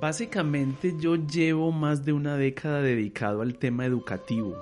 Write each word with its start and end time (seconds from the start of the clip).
Básicamente 0.00 0.94
yo 1.00 1.16
llevo 1.16 1.72
más 1.72 2.04
de 2.04 2.12
una 2.12 2.36
década 2.36 2.82
dedicado 2.82 3.42
al 3.42 3.58
tema 3.58 3.84
educativo 3.84 4.56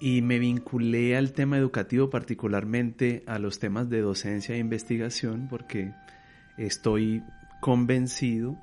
y 0.00 0.22
me 0.22 0.40
vinculé 0.40 1.16
al 1.16 1.32
tema 1.32 1.56
educativo 1.56 2.10
particularmente 2.10 3.22
a 3.26 3.38
los 3.38 3.60
temas 3.60 3.88
de 3.88 4.00
docencia 4.00 4.56
e 4.56 4.58
investigación 4.58 5.46
porque 5.48 5.92
estoy 6.56 7.22
convencido 7.60 8.58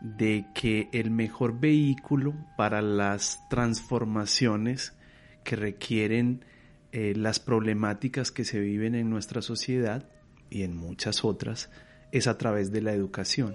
de 0.00 0.46
que 0.54 0.88
el 0.92 1.12
mejor 1.12 1.60
vehículo 1.60 2.34
para 2.56 2.82
las 2.82 3.38
transformaciones 3.48 4.92
que 5.44 5.54
requieren 5.54 6.44
eh, 6.90 7.12
las 7.14 7.38
problemáticas 7.38 8.32
que 8.32 8.44
se 8.44 8.58
viven 8.58 8.96
en 8.96 9.08
nuestra 9.08 9.40
sociedad 9.40 10.08
y 10.50 10.62
en 10.64 10.76
muchas 10.76 11.24
otras 11.24 11.70
es 12.10 12.26
a 12.26 12.38
través 12.38 12.72
de 12.72 12.82
la 12.82 12.92
educación 12.92 13.54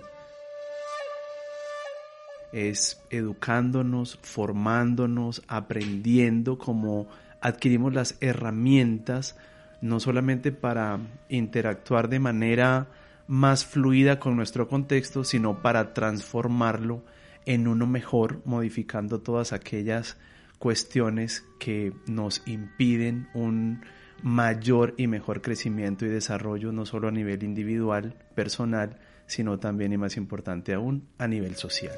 es 2.52 3.02
educándonos, 3.10 4.20
formándonos, 4.22 5.44
aprendiendo 5.48 6.58
como 6.58 7.08
adquirimos 7.42 7.94
las 7.94 8.18
herramientas, 8.22 9.38
no 9.82 10.00
solamente 10.00 10.52
para 10.52 11.00
interactuar 11.30 12.10
de 12.10 12.20
manera 12.20 12.88
más 13.28 13.66
fluida 13.66 14.20
con 14.20 14.36
nuestro 14.36 14.68
contexto, 14.68 15.24
sino 15.24 15.62
para 15.62 15.94
transformarlo 15.94 17.04
en 17.46 17.68
uno 17.68 17.88
mejor, 17.88 18.42
modificando 18.46 19.22
todas 19.22 19.54
aquellas 19.54 20.18
cuestiones 20.60 21.46
que 21.60 21.94
nos 22.06 22.44
impiden 22.46 23.28
un 23.34 23.82
mayor 24.22 24.94
y 24.98 25.08
mejor 25.08 25.42
crecimiento 25.42 26.06
y 26.06 26.10
desarrollo, 26.10 26.72
no 26.72 26.86
solo 26.86 27.08
a 27.08 27.12
nivel 27.12 27.42
individual, 27.44 28.16
personal, 28.36 29.00
sino 29.26 29.58
también 29.58 29.94
y 29.94 29.98
más 29.98 30.18
importante 30.18 30.74
aún, 30.74 31.08
a 31.18 31.28
nivel 31.28 31.56
social. 31.56 31.96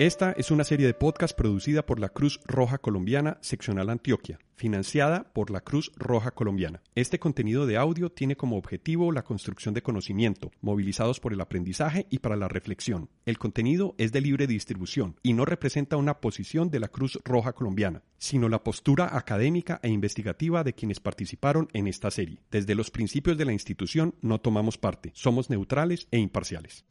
Esta 0.00 0.32
es 0.32 0.50
una 0.50 0.64
serie 0.64 0.86
de 0.86 0.94
podcast 0.94 1.36
producida 1.36 1.84
por 1.84 2.00
la 2.00 2.08
Cruz 2.08 2.40
Roja 2.46 2.78
Colombiana 2.78 3.36
Seccional 3.42 3.90
Antioquia, 3.90 4.38
financiada 4.56 5.30
por 5.34 5.50
la 5.50 5.60
Cruz 5.60 5.92
Roja 5.94 6.30
Colombiana. 6.30 6.80
Este 6.94 7.18
contenido 7.18 7.66
de 7.66 7.76
audio 7.76 8.10
tiene 8.10 8.34
como 8.34 8.56
objetivo 8.56 9.12
la 9.12 9.24
construcción 9.24 9.74
de 9.74 9.82
conocimiento, 9.82 10.52
movilizados 10.62 11.20
por 11.20 11.34
el 11.34 11.40
aprendizaje 11.42 12.06
y 12.08 12.20
para 12.20 12.36
la 12.36 12.48
reflexión. 12.48 13.10
El 13.26 13.36
contenido 13.36 13.94
es 13.98 14.10
de 14.10 14.22
libre 14.22 14.46
distribución 14.46 15.16
y 15.22 15.34
no 15.34 15.44
representa 15.44 15.98
una 15.98 16.22
posición 16.22 16.70
de 16.70 16.80
la 16.80 16.88
Cruz 16.88 17.18
Roja 17.22 17.52
Colombiana, 17.52 18.02
sino 18.16 18.48
la 18.48 18.64
postura 18.64 19.18
académica 19.18 19.80
e 19.82 19.90
investigativa 19.90 20.64
de 20.64 20.72
quienes 20.72 20.98
participaron 20.98 21.68
en 21.74 21.88
esta 21.88 22.10
serie. 22.10 22.40
Desde 22.50 22.74
los 22.74 22.90
principios 22.90 23.36
de 23.36 23.44
la 23.44 23.52
institución 23.52 24.14
no 24.22 24.40
tomamos 24.40 24.78
parte, 24.78 25.10
somos 25.12 25.50
neutrales 25.50 26.08
e 26.10 26.16
imparciales. 26.16 26.86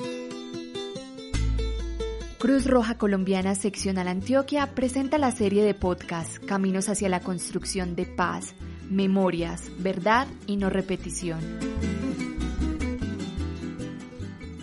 Cruz 2.40 2.66
Roja 2.68 2.98
Colombiana 2.98 3.54
Seccional 3.54 4.08
Antioquia 4.08 4.74
presenta 4.74 5.18
la 5.18 5.30
serie 5.32 5.62
de 5.62 5.74
podcast 5.74 6.38
Caminos 6.46 6.88
hacia 6.88 7.10
la 7.10 7.20
construcción 7.20 7.98
de 7.98 8.06
paz, 8.06 8.56
memorias, 8.90 9.70
verdad 9.78 10.26
y 10.48 10.56
no 10.56 10.70
repetición. 10.70 11.42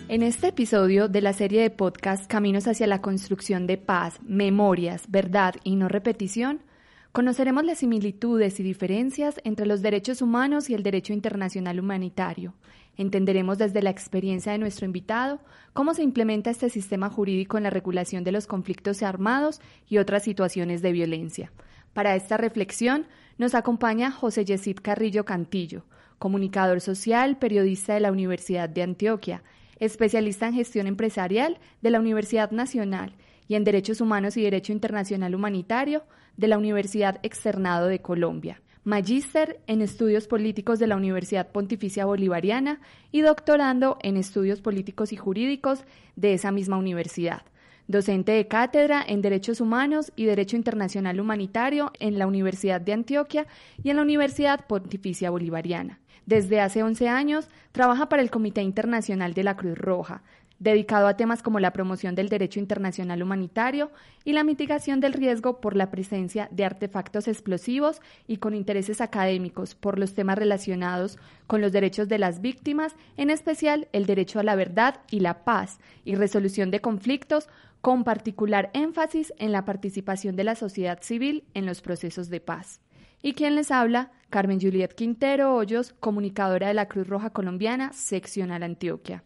En 0.07 0.23
este 0.23 0.47
episodio 0.47 1.07
de 1.07 1.21
la 1.21 1.33
serie 1.33 1.61
de 1.61 1.69
podcast 1.69 2.25
Caminos 2.25 2.67
hacia 2.67 2.87
la 2.87 2.99
construcción 2.99 3.67
de 3.67 3.77
paz, 3.77 4.19
memorias, 4.23 5.03
verdad 5.11 5.53
y 5.63 5.75
no 5.75 5.87
repetición, 5.87 6.63
conoceremos 7.11 7.63
las 7.63 7.77
similitudes 7.77 8.59
y 8.59 8.63
diferencias 8.63 9.39
entre 9.43 9.67
los 9.67 9.83
derechos 9.83 10.23
humanos 10.23 10.71
y 10.71 10.73
el 10.73 10.81
derecho 10.81 11.13
internacional 11.13 11.79
humanitario, 11.79 12.55
Entenderemos 12.97 13.59
desde 13.59 13.83
la 13.83 13.91
experiencia 13.91 14.51
de 14.51 14.57
nuestro 14.57 14.85
invitado 14.85 15.39
cómo 15.73 15.93
se 15.93 16.01
implementa 16.01 16.49
este 16.49 16.69
sistema 16.69 17.09
jurídico 17.09 17.57
en 17.57 17.63
la 17.63 17.69
regulación 17.69 18.23
de 18.23 18.31
los 18.31 18.47
conflictos 18.47 19.03
armados 19.03 19.61
y 19.87 19.99
otras 19.99 20.23
situaciones 20.23 20.81
de 20.81 20.91
violencia. 20.91 21.51
Para 21.93 22.15
esta 22.15 22.37
reflexión 22.37 23.05
nos 23.37 23.53
acompaña 23.53 24.11
José 24.11 24.45
Yesid 24.45 24.79
Carrillo 24.81 25.25
Cantillo, 25.25 25.85
comunicador 26.17 26.81
social, 26.81 27.37
periodista 27.37 27.93
de 27.93 27.99
la 27.99 28.11
Universidad 28.11 28.67
de 28.67 28.81
Antioquia, 28.81 29.43
especialista 29.79 30.47
en 30.47 30.55
gestión 30.55 30.87
empresarial 30.87 31.59
de 31.83 31.91
la 31.91 31.99
Universidad 31.99 32.49
Nacional 32.49 33.13
y 33.47 33.53
en 33.53 33.63
Derechos 33.63 34.01
Humanos 34.01 34.37
y 34.37 34.41
Derecho 34.41 34.73
Internacional 34.73 35.35
Humanitario 35.35 36.03
de 36.35 36.47
la 36.47 36.57
Universidad 36.57 37.19
Externado 37.21 37.85
de 37.85 38.01
Colombia 38.01 38.59
magíster 38.87 39.59
en 39.67 39.81
estudios 39.81 40.27
políticos 40.27 40.79
de 40.79 40.87
la 40.87 40.95
Universidad 40.95 41.51
Pontificia 41.51 42.05
Bolivariana 42.05 42.79
y 43.11 43.19
doctorando 43.19 43.97
en 44.01 44.15
estudios 44.15 44.61
políticos 44.61 45.11
y 45.11 45.17
jurídicos 45.17 45.83
de 46.15 46.33
esa 46.33 46.53
misma 46.53 46.77
universidad. 46.77 47.41
Docente 47.89 48.31
de 48.31 48.47
cátedra 48.47 49.03
en 49.05 49.21
Derechos 49.21 49.59
Humanos 49.59 50.13
y 50.15 50.23
Derecho 50.23 50.55
Internacional 50.55 51.19
Humanitario 51.19 51.91
en 51.99 52.17
la 52.17 52.27
Universidad 52.27 52.79
de 52.79 52.93
Antioquia 52.93 53.45
y 53.83 53.89
en 53.89 53.97
la 53.97 54.03
Universidad 54.03 54.65
Pontificia 54.67 55.31
Bolivariana. 55.31 55.99
Desde 56.25 56.61
hace 56.61 56.81
11 56.81 57.09
años 57.09 57.49
trabaja 57.73 58.07
para 58.07 58.21
el 58.21 58.31
Comité 58.31 58.61
Internacional 58.61 59.33
de 59.33 59.43
la 59.43 59.57
Cruz 59.57 59.77
Roja, 59.77 60.23
dedicado 60.59 61.07
a 61.07 61.17
temas 61.17 61.43
como 61.43 61.59
la 61.59 61.71
promoción 61.71 62.15
del 62.15 62.29
derecho 62.29 62.59
internacional 62.59 63.21
humanitario 63.21 63.91
y 64.23 64.33
la 64.33 64.43
mitigación 64.43 64.99
del 64.99 65.13
riesgo 65.13 65.61
por 65.61 65.75
la 65.75 65.91
presencia 65.91 66.47
de 66.51 66.65
artefactos 66.65 67.27
explosivos 67.27 68.01
y 68.27 68.37
con 68.37 68.55
intereses 68.55 69.01
académicos 69.01 69.75
por 69.75 69.99
los 69.99 70.13
temas 70.13 70.37
relacionados 70.37 71.17
con 71.45 71.61
los 71.61 71.71
derechos 71.71 72.07
de 72.07 72.19
las 72.19 72.41
víctimas, 72.41 72.95
en 73.17 73.29
especial 73.29 73.87
el 73.93 74.05
derecho 74.05 74.39
a 74.39 74.43
la 74.43 74.55
verdad 74.55 75.01
y 75.11 75.19
la 75.19 75.43
paz 75.43 75.79
y 76.03 76.15
resolución 76.15 76.71
de 76.71 76.81
conflictos, 76.81 77.49
con 77.81 78.03
particular 78.03 78.71
énfasis 78.73 79.33
en 79.37 79.51
la 79.51 79.63
participación 79.63 80.35
de 80.35 80.43
la 80.43 80.55
sociedad 80.55 80.99
civil 81.01 81.43
en 81.53 81.65
los 81.65 81.81
procesos 81.81 82.29
de 82.29 82.41
paz. 82.41 82.81
Y 83.21 83.33
quien 83.33 83.55
les 83.55 83.71
habla, 83.71 84.11
Carmen 84.29 84.59
Juliet 84.59 84.93
Quintero 84.93 85.55
Hoyos, 85.55 85.93
comunicadora 85.99 86.67
de 86.67 86.73
la 86.73 86.87
Cruz 86.87 87.07
Roja 87.07 87.29
Colombiana, 87.31 87.93
seccional 87.93 88.63
Antioquia. 88.63 89.23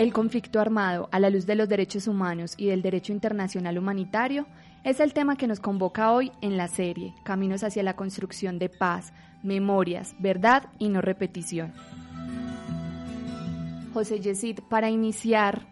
El 0.00 0.14
conflicto 0.14 0.60
armado 0.60 1.10
a 1.12 1.20
la 1.20 1.28
luz 1.28 1.44
de 1.44 1.54
los 1.54 1.68
derechos 1.68 2.08
humanos 2.08 2.54
y 2.56 2.68
del 2.68 2.80
derecho 2.80 3.12
internacional 3.12 3.76
humanitario 3.76 4.46
es 4.82 4.98
el 4.98 5.12
tema 5.12 5.36
que 5.36 5.46
nos 5.46 5.60
convoca 5.60 6.12
hoy 6.12 6.32
en 6.40 6.56
la 6.56 6.68
serie 6.68 7.12
Caminos 7.22 7.64
hacia 7.64 7.82
la 7.82 7.96
construcción 7.96 8.58
de 8.58 8.70
paz, 8.70 9.12
memorias, 9.42 10.16
verdad 10.18 10.70
y 10.78 10.88
no 10.88 11.02
repetición. 11.02 11.74
José 13.92 14.20
Yesid, 14.20 14.60
para 14.70 14.88
iniciar, 14.88 15.66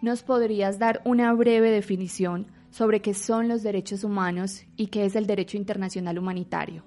¿nos 0.00 0.22
podrías 0.22 0.78
dar 0.78 1.02
una 1.04 1.32
breve 1.32 1.72
definición 1.72 2.46
sobre 2.70 3.02
qué 3.02 3.14
son 3.14 3.48
los 3.48 3.64
derechos 3.64 4.04
humanos 4.04 4.62
y 4.76 4.86
qué 4.86 5.06
es 5.06 5.16
el 5.16 5.26
derecho 5.26 5.56
internacional 5.56 6.20
humanitario? 6.20 6.84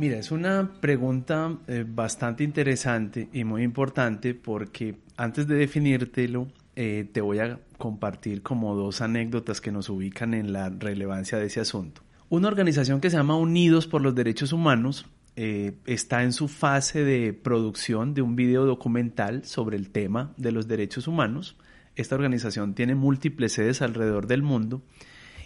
Mira, 0.00 0.16
es 0.16 0.30
una 0.30 0.70
pregunta 0.80 1.58
eh, 1.66 1.84
bastante 1.86 2.42
interesante 2.42 3.28
y 3.34 3.44
muy 3.44 3.62
importante 3.62 4.32
porque 4.32 4.94
antes 5.18 5.46
de 5.46 5.56
definírtelo, 5.56 6.48
eh, 6.74 7.06
te 7.12 7.20
voy 7.20 7.40
a 7.40 7.60
compartir 7.76 8.40
como 8.40 8.74
dos 8.74 9.02
anécdotas 9.02 9.60
que 9.60 9.70
nos 9.70 9.90
ubican 9.90 10.32
en 10.32 10.54
la 10.54 10.70
relevancia 10.70 11.36
de 11.36 11.48
ese 11.48 11.60
asunto. 11.60 12.00
Una 12.30 12.48
organización 12.48 13.02
que 13.02 13.10
se 13.10 13.18
llama 13.18 13.36
Unidos 13.36 13.86
por 13.86 14.00
los 14.00 14.14
Derechos 14.14 14.54
Humanos 14.54 15.04
eh, 15.36 15.74
está 15.84 16.22
en 16.22 16.32
su 16.32 16.48
fase 16.48 17.04
de 17.04 17.34
producción 17.34 18.14
de 18.14 18.22
un 18.22 18.36
video 18.36 18.64
documental 18.64 19.44
sobre 19.44 19.76
el 19.76 19.90
tema 19.90 20.32
de 20.38 20.50
los 20.50 20.66
derechos 20.66 21.08
humanos. 21.08 21.58
Esta 21.94 22.14
organización 22.14 22.72
tiene 22.72 22.94
múltiples 22.94 23.52
sedes 23.52 23.82
alrededor 23.82 24.26
del 24.26 24.42
mundo 24.42 24.80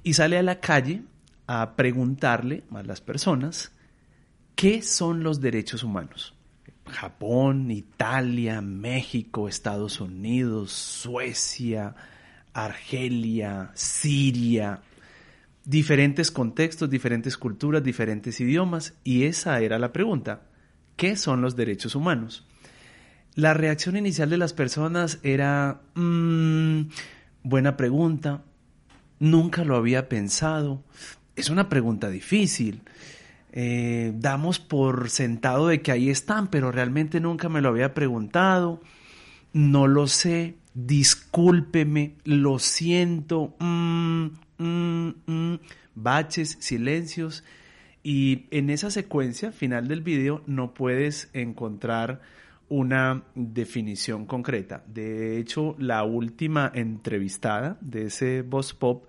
y 0.05 0.15
sale 0.15 0.39
a 0.39 0.45
la 0.45 0.61
calle 0.61 1.03
a 1.49 1.75
preguntarle 1.75 2.63
a 2.71 2.85
las 2.85 3.01
personas 3.01 3.73
¿Qué 4.55 4.83
son 4.83 5.23
los 5.23 5.41
derechos 5.41 5.83
humanos? 5.83 6.35
Japón, 6.87 7.71
Italia, 7.71 8.61
México, 8.61 9.49
Estados 9.49 10.01
Unidos, 10.01 10.73
Suecia, 10.73 11.95
Argelia, 12.53 13.73
Siria, 13.75 14.81
diferentes 15.65 16.31
contextos, 16.31 16.89
diferentes 16.89 17.37
culturas, 17.37 17.83
diferentes 17.83 18.41
idiomas, 18.41 18.95
y 19.03 19.25
esa 19.25 19.61
era 19.61 19.79
la 19.79 19.93
pregunta, 19.93 20.43
¿qué 20.97 21.17
son 21.17 21.41
los 21.41 21.57
derechos 21.57 21.95
humanos? 21.95 22.47
La 23.35 23.55
reacción 23.55 23.97
inicial 23.97 24.31
de 24.31 24.39
las 24.39 24.53
personas 24.53 25.19
era, 25.25 25.81
mmm, 25.95 26.83
buena 27.43 27.77
pregunta, 27.77 28.45
nunca 29.19 29.65
lo 29.65 29.75
había 29.77 30.09
pensado, 30.09 30.85
es 31.35 31.51
una 31.51 31.69
pregunta 31.69 32.09
difícil. 32.09 32.83
Eh, 33.57 34.13
damos 34.17 34.59
por 34.59 35.11
sentado 35.11 35.69
de 35.69 35.81
que 35.81 35.93
ahí 35.93 36.11
están, 36.11 36.49
pero 36.49 36.73
realmente 36.73 37.21
nunca 37.21 37.49
me 37.49 37.61
lo 37.61 37.69
había 37.69 37.95
preguntado. 37.95 38.83
No 39.53 39.87
lo 39.87 40.09
sé, 40.09 40.57
discúlpeme, 40.75 42.17
lo 42.25 42.59
siento. 42.59 43.55
Mm, 43.61 44.27
mm, 44.59 45.09
mm. 45.27 45.61
Baches, 45.95 46.57
silencios. 46.59 47.45
Y 48.03 48.47
en 48.51 48.71
esa 48.71 48.91
secuencia 48.91 49.53
final 49.53 49.87
del 49.87 50.03
video 50.03 50.43
no 50.47 50.75
puedes 50.75 51.31
encontrar 51.33 52.23
una 52.69 53.23
definición 53.37 54.27
concreta. 54.27 54.83
De 54.89 55.39
hecho, 55.39 55.77
la 55.79 56.03
última 56.03 56.73
entrevistada 56.75 57.79
de 57.81 58.07
ese 58.07 58.43
Boss 58.43 58.75
Pop 58.75 59.05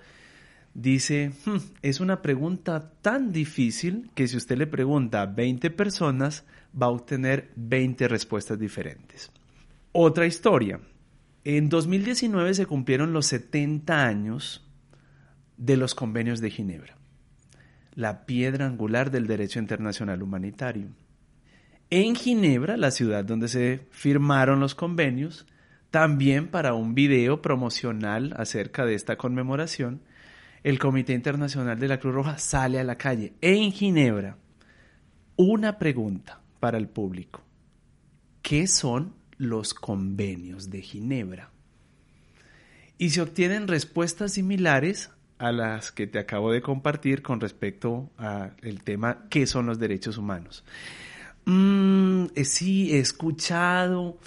dice, 0.75 1.31
hmm, 1.45 1.57
es 1.81 1.99
una 1.99 2.21
pregunta 2.21 2.91
tan 3.01 3.31
difícil 3.31 4.11
que 4.13 4.27
si 4.27 4.37
usted 4.37 4.57
le 4.57 4.67
pregunta 4.67 5.23
a 5.23 5.25
20 5.25 5.71
personas, 5.71 6.45
va 6.79 6.87
a 6.87 6.89
obtener 6.89 7.51
20 7.55 8.07
respuestas 8.07 8.59
diferentes. 8.59 9.31
Otra 9.91 10.27
historia. 10.27 10.79
En 11.45 11.69
2019 11.69 12.53
se 12.53 12.65
cumplieron 12.65 13.13
los 13.13 13.27
70 13.27 14.05
años 14.05 14.67
de 15.57 15.77
los 15.77 15.95
convenios 15.95 16.41
de 16.41 16.49
Ginebra, 16.49 16.97
la 17.93 18.25
piedra 18.25 18.65
angular 18.65 19.09
del 19.09 19.27
derecho 19.27 19.59
internacional 19.59 20.21
humanitario. 20.21 20.87
En 21.89 22.15
Ginebra, 22.15 22.77
la 22.77 22.91
ciudad 22.91 23.23
donde 23.23 23.47
se 23.47 23.87
firmaron 23.91 24.59
los 24.59 24.75
convenios, 24.75 25.45
también 25.91 26.47
para 26.47 26.73
un 26.73 26.95
video 26.95 27.41
promocional 27.41 28.33
acerca 28.37 28.85
de 28.85 28.95
esta 28.95 29.15
conmemoración, 29.15 30.01
el 30.65 30.79
Comité 30.79 31.13
Internacional 31.13 31.77
de 31.77 31.87
la 31.87 31.99
Cruz 31.99 32.15
Roja 32.15 32.39
sale 32.39 32.79
a 32.79 32.83
la 32.83 32.97
calle 32.97 33.33
en 33.39 33.71
Ginebra. 33.71 34.35
Una 35.35 35.77
pregunta 35.77 36.41
para 36.59 36.79
el 36.79 36.87
público. 36.87 37.43
¿Qué 38.41 38.65
son 38.65 39.13
los 39.37 39.75
convenios 39.75 40.71
de 40.71 40.81
Ginebra? 40.81 41.51
Y 42.97 43.11
se 43.11 43.21
obtienen 43.21 43.67
respuestas 43.67 44.33
similares 44.33 45.11
a 45.37 45.51
las 45.51 45.91
que 45.91 46.07
te 46.07 46.17
acabo 46.17 46.51
de 46.51 46.63
compartir 46.63 47.21
con 47.21 47.39
respecto 47.39 48.09
al 48.17 48.81
tema 48.83 49.27
¿qué 49.29 49.45
son 49.45 49.67
los 49.67 49.77
derechos 49.77 50.17
humanos? 50.17 50.65
Mm, 51.45 52.25
eh, 52.33 52.43
sí, 52.43 52.91
he 52.91 52.97
escuchado, 52.97 54.17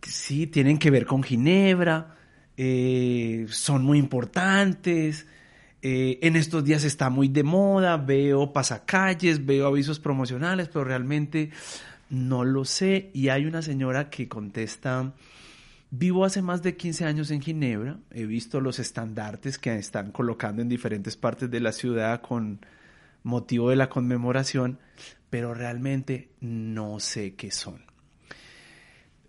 sí, 0.00 0.46
tienen 0.46 0.78
que 0.78 0.92
ver 0.92 1.06
con 1.06 1.24
Ginebra, 1.24 2.14
eh, 2.56 3.46
son 3.48 3.82
muy 3.82 3.98
importantes, 3.98 5.26
eh, 5.88 6.18
en 6.22 6.34
estos 6.34 6.64
días 6.64 6.82
está 6.82 7.10
muy 7.10 7.28
de 7.28 7.44
moda, 7.44 7.96
veo 7.96 8.52
pasacalles, 8.52 9.46
veo 9.46 9.68
avisos 9.68 10.00
promocionales, 10.00 10.66
pero 10.66 10.84
realmente 10.84 11.50
no 12.10 12.44
lo 12.44 12.64
sé. 12.64 13.12
Y 13.14 13.28
hay 13.28 13.46
una 13.46 13.62
señora 13.62 14.10
que 14.10 14.26
contesta, 14.26 15.14
vivo 15.92 16.24
hace 16.24 16.42
más 16.42 16.64
de 16.64 16.76
15 16.76 17.04
años 17.04 17.30
en 17.30 17.40
Ginebra, 17.40 18.00
he 18.10 18.26
visto 18.26 18.60
los 18.60 18.80
estandartes 18.80 19.58
que 19.58 19.76
están 19.76 20.10
colocando 20.10 20.60
en 20.60 20.68
diferentes 20.68 21.16
partes 21.16 21.52
de 21.52 21.60
la 21.60 21.70
ciudad 21.70 22.20
con 22.20 22.66
motivo 23.22 23.70
de 23.70 23.76
la 23.76 23.88
conmemoración, 23.88 24.80
pero 25.30 25.54
realmente 25.54 26.30
no 26.40 26.98
sé 26.98 27.36
qué 27.36 27.52
son. 27.52 27.82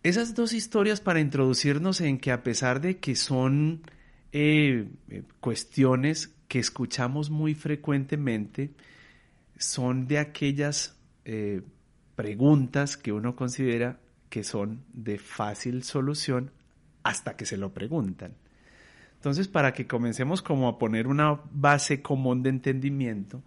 Esas 0.01 0.33
dos 0.33 0.53
historias 0.53 1.01
para 1.01 1.19
introducirnos 1.19 2.01
en 2.01 2.18
que 2.18 2.31
a 2.31 2.42
pesar 2.42 2.81
de 2.81 2.98
que 2.98 3.15
son 3.15 3.83
eh, 4.31 4.89
eh, 5.10 5.21
cuestiones 5.39 6.33
que 6.47 6.59
escuchamos 6.59 7.29
muy 7.29 7.55
frecuentemente 7.55 8.71
son 9.57 10.07
de 10.07 10.19
aquellas 10.19 10.97
eh, 11.25 11.61
preguntas 12.15 12.97
que 12.97 13.11
uno 13.11 13.35
considera 13.35 13.99
que 14.29 14.44
son 14.44 14.83
de 14.94 15.17
fácil 15.17 15.83
solución 15.83 16.51
hasta 17.03 17.35
que 17.35 17.45
se 17.45 17.57
lo 17.57 17.73
preguntan. 17.73 18.33
Entonces, 19.15 19.47
para 19.47 19.73
que 19.73 19.88
comencemos 19.88 20.41
como 20.41 20.67
a 20.67 20.77
poner 20.77 21.07
una 21.07 21.41
base 21.51 22.01
común 22.01 22.44
de 22.44 22.50
entendimiento, 22.50 23.43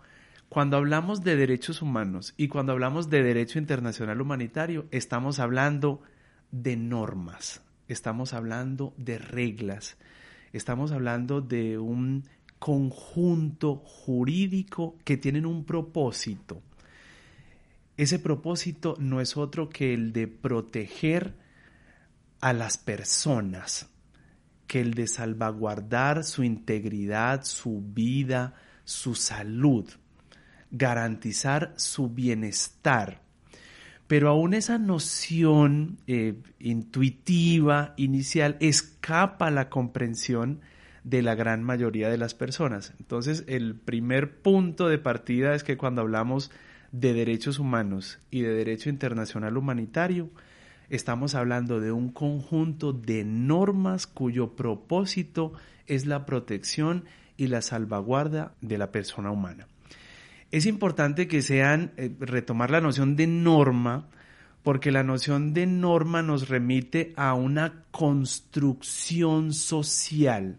cuando 0.49 0.76
hablamos 0.76 1.23
de 1.23 1.37
derechos 1.37 1.81
humanos 1.81 2.35
y 2.37 2.49
cuando 2.49 2.73
hablamos 2.73 3.08
de 3.08 3.23
derecho 3.23 3.58
internacional 3.58 4.20
humanitario, 4.20 4.87
estamos 4.91 5.38
hablando 5.38 6.03
de 6.50 6.76
normas, 6.76 7.62
estamos 7.87 8.32
hablando 8.32 8.93
de 8.96 9.19
reglas, 9.19 9.96
estamos 10.53 10.91
hablando 10.91 11.41
de 11.41 11.79
un 11.79 12.25
conjunto 12.61 13.77
jurídico 13.77 14.97
que 15.03 15.17
tienen 15.17 15.47
un 15.47 15.65
propósito. 15.65 16.62
Ese 17.97 18.19
propósito 18.19 18.97
no 19.01 19.21
es 19.21 19.37
otro 19.37 19.71
que 19.71 19.95
el 19.95 20.12
de 20.12 20.29
proteger 20.29 21.35
a 22.41 22.53
las 22.53 22.79
personas, 22.79 23.89
que 24.67 24.81
el 24.81 24.95
de 24.95 25.07
salvaguardar 25.07 26.23
su 26.23 26.45
integridad, 26.45 27.45
su 27.45 27.83
vida, 27.83 28.55
su 28.85 29.15
salud, 29.15 29.89
garantizar 30.71 31.73
su 31.77 32.11
bienestar. 32.11 33.23
Pero 34.06 34.29
aún 34.29 34.53
esa 34.53 34.77
noción 34.77 35.99
eh, 36.06 36.35
intuitiva, 36.59 37.95
inicial, 37.97 38.59
escapa 38.61 39.47
a 39.47 39.51
la 39.51 39.71
comprensión 39.71 40.61
de 41.05 41.23
la 41.23 41.35
gran 41.35 41.62
mayoría 41.62 42.11
de 42.11 42.19
las 42.19 42.35
personas. 42.35 42.93
Entonces, 42.99 43.44
el 43.47 43.75
primer 43.75 44.41
punto 44.41 44.88
de 44.88 44.99
partida 44.99 45.55
es 45.55 45.64
que 45.64 45.76
cuando 45.76 46.02
hablamos 46.02 46.50
de 46.93 47.12
derechos 47.12 47.58
humanos 47.58 48.19
y 48.31 48.43
de 48.43 48.52
derecho 48.52 48.91
internacional 48.91 49.56
humanitario, 49.56 50.31
estamos 50.88 51.35
hablando 51.35 51.81
de 51.81 51.93
un 51.93 52.11
conjunto 52.11 52.93
de 52.93 53.25
normas 53.25 54.06
cuyo 54.06 54.56
propósito 54.56 55.53
es 55.86 56.06
la 56.06 56.27
protección 56.27 57.05
y 57.36 57.46
la 57.46 57.63
salvaguarda 57.63 58.55
de 58.60 58.79
la 58.79 58.93
persona 58.93 59.31
humana. 59.31 59.67
Es 60.51 60.67
importante 60.67 61.29
que 61.29 61.43
sean, 61.43 61.93
eh, 61.96 62.13
retomar 62.19 62.70
la 62.70 62.81
noción 62.81 63.15
de 63.15 63.29
norma, 63.29 64.08
porque 64.63 64.91
la 64.91 65.05
noción 65.05 65.55
de 65.55 65.67
norma 65.67 66.22
nos 66.22 66.48
remite 66.48 67.15
a 67.17 67.34
una 67.34 67.84
construcción 67.93 69.55
social 69.55 70.58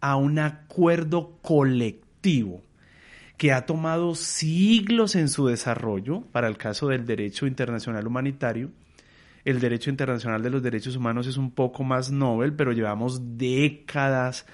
a 0.00 0.16
un 0.16 0.38
acuerdo 0.38 1.38
colectivo 1.42 2.62
que 3.36 3.52
ha 3.52 3.66
tomado 3.66 4.14
siglos 4.14 5.14
en 5.14 5.28
su 5.28 5.46
desarrollo, 5.46 6.22
para 6.32 6.48
el 6.48 6.56
caso 6.56 6.88
del 6.88 7.04
derecho 7.04 7.46
internacional 7.46 8.06
humanitario. 8.06 8.70
El 9.44 9.60
derecho 9.60 9.90
internacional 9.90 10.42
de 10.42 10.50
los 10.50 10.62
derechos 10.62 10.96
humanos 10.96 11.26
es 11.26 11.36
un 11.36 11.50
poco 11.50 11.84
más 11.84 12.10
novel, 12.10 12.54
pero 12.54 12.72
llevamos 12.72 13.36
décadas 13.36 14.46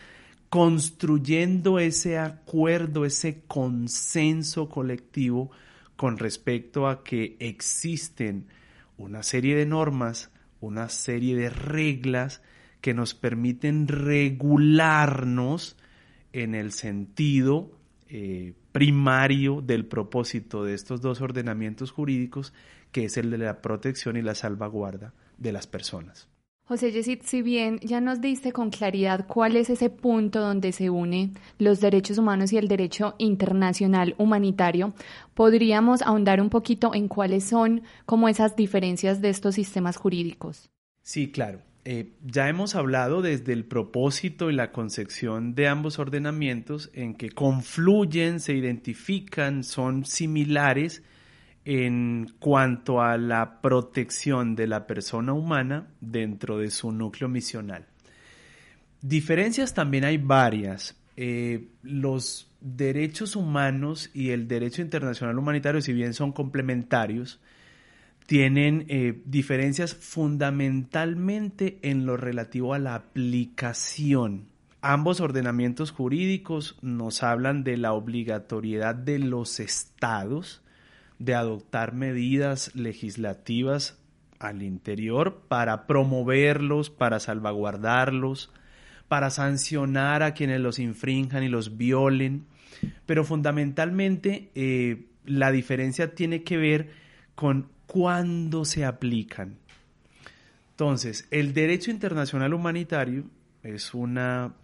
construyendo 0.49 1.79
ese 1.79 2.19
acuerdo, 2.19 3.07
ese 3.07 3.43
consenso 3.47 4.69
colectivo 4.69 5.51
con 5.97 6.19
respecto 6.19 6.89
a 6.89 7.05
que 7.05 7.37
existen 7.39 8.49
una 8.99 9.23
serie 9.23 9.57
de 9.57 9.65
normas, 9.65 10.31
una 10.61 10.89
serie 10.89 11.37
de 11.37 11.49
reglas 11.49 12.43
que 12.83 12.93
nos 12.93 13.15
permiten 13.15 13.89
regularnos 13.89 15.77
en 16.35 16.55
el 16.55 16.73
sentido 16.73 17.71
eh, 18.09 18.53
primario 18.73 19.63
del 19.63 19.87
propósito 19.87 20.65
de 20.65 20.75
estos 20.75 21.01
dos 21.01 21.23
ordenamientos 21.23 21.93
jurídicos, 21.93 22.53
que 22.91 23.05
es 23.07 23.17
el 23.17 23.31
de 23.31 23.39
la 23.39 23.63
protección 23.63 24.19
y 24.19 24.23
la 24.23 24.35
salvaguarda 24.35 25.15
de 25.39 25.53
las 25.53 25.67
personas. 25.67 26.29
José 26.65 26.91
Yesid, 26.91 27.21
si 27.23 27.43
bien 27.43 27.79
ya 27.81 28.01
nos 28.01 28.21
diste 28.21 28.53
con 28.53 28.71
claridad 28.71 29.27
cuál 29.27 29.57
es 29.57 29.69
ese 29.71 29.91
punto 29.91 30.41
donde 30.41 30.73
se 30.73 30.91
une 30.91 31.31
los 31.59 31.81
derechos 31.81 32.19
humanos 32.19 32.53
y 32.53 32.59
el 32.59 32.69
derecho 32.69 33.15
internacional 33.19 34.15
humanitario, 34.19 34.95
podríamos 35.35 36.03
ahondar 36.03 36.41
un 36.41 36.51
poquito 36.51 36.95
en 36.95 37.09
cuáles 37.09 37.45
son 37.45 37.83
como 38.07 38.29
esas 38.29 38.57
diferencias 38.57 39.21
de 39.21 39.31
estos 39.31 39.55
sistemas 39.55 39.97
jurídicos. 39.97 40.71
Sí, 41.03 41.31
claro. 41.31 41.61
Eh, 41.85 42.13
ya 42.25 42.49
hemos 42.49 42.77
hablado 42.77 43.23
desde 43.23 43.53
el 43.53 43.65
propósito 43.65 44.51
y 44.51 44.55
la 44.55 44.71
concepción 44.71 45.57
de 45.57 45.67
ambos 45.67 45.99
ordenamientos 45.99 46.91
en 46.95 47.15
que 47.15 47.31
confluyen, 47.31 48.39
se 48.39 48.55
identifican, 48.55 49.65
son 49.65 50.05
similares 50.05 51.03
en 51.65 52.33
cuanto 52.39 53.03
a 53.03 53.17
la 53.19 53.61
protección 53.61 54.55
de 54.55 54.69
la 54.69 54.87
persona 54.87 55.33
humana 55.33 55.89
dentro 56.01 56.59
de 56.59 56.71
su 56.71 56.93
núcleo 56.93 57.29
misional. 57.29 57.87
Diferencias 59.01 59.75
también 59.75 60.05
hay 60.05 60.19
varias. 60.19 60.97
Eh, 61.17 61.69
los 61.83 62.49
derechos 62.61 63.35
humanos 63.35 64.09
y 64.15 64.31
el 64.31 64.47
derecho 64.47 64.83
internacional 64.83 65.37
humanitario, 65.37 65.81
si 65.81 65.93
bien 65.93 66.15
son 66.15 66.31
complementarios, 66.31 67.41
tienen 68.27 68.87
eh, 68.89 69.21
diferencias 69.25 69.95
fundamentalmente 69.95 71.79
en 71.83 72.07
lo 72.07 72.17
relativo 72.17 72.75
a 72.75 72.79
la 72.79 72.95
aplicación. 72.95 74.49
Ambos 74.81 75.21
ordenamientos 75.21 75.93
jurídicos 75.93 76.77
nos 76.83 77.23
hablan 77.23 77.63
de 77.63 77.77
la 77.77 77.93
obligatoriedad 77.93 78.95
de 78.95 79.19
los 79.19 79.61
estados 79.61 80.63
de 81.19 81.35
adoptar 81.35 81.95
medidas 81.95 82.75
legislativas 82.75 83.99
al 84.41 84.63
interior 84.63 85.43
para 85.47 85.87
promoverlos, 85.87 86.91
para 86.91 87.21
salvaguardarlos, 87.21 88.51
para 89.07 89.31
sancionar 89.31 90.25
a 90.25 90.35
quienes 90.35 90.61
los 90.61 90.81
infrinjan 90.81 91.45
y 91.45 91.49
los 91.49 91.77
violen. 91.77 92.47
Pero 93.07 93.23
fundamentalmente 93.25 94.51
eh, 94.57 95.07
la 95.25 95.53
diferencia 95.53 96.17
tiene 96.17 96.43
que 96.43 96.57
ver 96.57 96.91
con 97.37 97.69
cuándo 97.93 98.65
se 98.65 98.87
aplican. 98.87 99.59
Entonces, 100.71 101.29
el 101.31 101.53
derecho 101.53 101.91
internacional 101.91 102.55
humanitario 102.55 103.25
es 103.63 103.93
un 103.93 104.19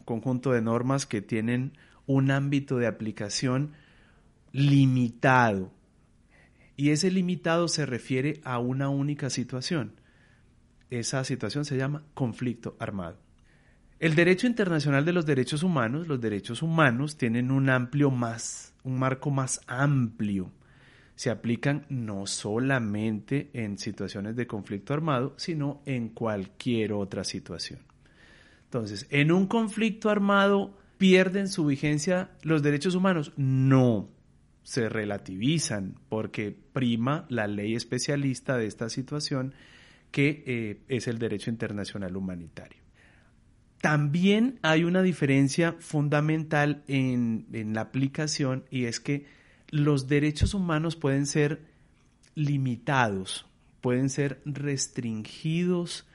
conjunto 0.06 0.52
de 0.52 0.62
normas 0.62 1.04
que 1.04 1.20
tienen 1.20 1.76
un 2.06 2.30
ámbito 2.30 2.78
de 2.78 2.87
aplicación 2.87 3.73
limitado. 4.52 5.70
Y 6.75 6.88
ese 6.88 7.11
limitado 7.11 7.68
se 7.68 7.85
refiere 7.85 8.40
a 8.44 8.61
una 8.61 8.88
única 8.88 9.28
situación. 9.28 9.92
Esa 10.88 11.23
situación 11.23 11.66
se 11.66 11.76
llama 11.76 12.04
conflicto 12.14 12.76
armado. 12.78 13.18
El 13.99 14.14
derecho 14.14 14.47
internacional 14.47 15.04
de 15.04 15.12
los 15.12 15.26
derechos 15.26 15.62
humanos, 15.62 16.08
los 16.08 16.18
derechos 16.18 16.62
humanos 16.62 17.18
tienen 17.18 17.50
un 17.50 17.68
amplio 17.68 18.11
más, 18.11 18.73
un 18.85 18.99
marco 18.99 19.30
más 19.30 19.61
amplio 19.66 20.50
se 21.19 21.31
aplican 21.31 21.85
no 21.89 22.29
solamente 22.29 23.51
en 23.53 23.77
situaciones 23.77 24.37
de 24.37 24.47
conflicto 24.47 24.95
armado, 24.95 25.35
sino 25.37 25.83
en 25.85 26.11
cualquier 26.11 26.93
otra 26.93 27.25
situación. 27.25 27.81
Entonces, 28.67 29.05
¿en 29.11 29.33
un 29.33 29.49
conflicto 29.49 30.11
armado 30.11 30.79
pierden 30.97 31.49
su 31.49 31.67
vigencia 31.67 32.31
los 32.43 32.63
derechos 32.63 32.95
humanos? 32.95 33.33
No, 33.37 34.09
se 34.63 34.89
relativizan 34.89 35.97
porque 36.09 36.57
prima 36.73 37.27
la 37.31 37.49
ley 37.49 37.75
especialista 37.75 38.57
de 38.57 38.67
esta 38.67 38.89
situación 38.89 39.55
que 40.13 40.45
eh, 40.47 40.83
es 40.87 41.09
el 41.09 41.19
derecho 41.19 41.51
internacional 41.51 42.17
humanitario. 42.17 42.81
También 43.81 44.61
hay 44.63 44.85
una 44.85 45.03
diferencia 45.03 45.75
fundamental 45.81 46.85
en, 46.87 47.49
en 47.53 47.75
la 47.75 47.81
aplicación 47.81 48.67
y 48.71 48.85
es 48.85 49.01
que 49.01 49.38
los 49.71 50.09
derechos 50.09 50.55
humanos 50.55 50.97
pueden 50.97 51.27
ser 51.27 51.61
limitados, 52.35 53.47
pueden 53.81 54.11
ser 54.11 54.41
restringidos 54.45 56.07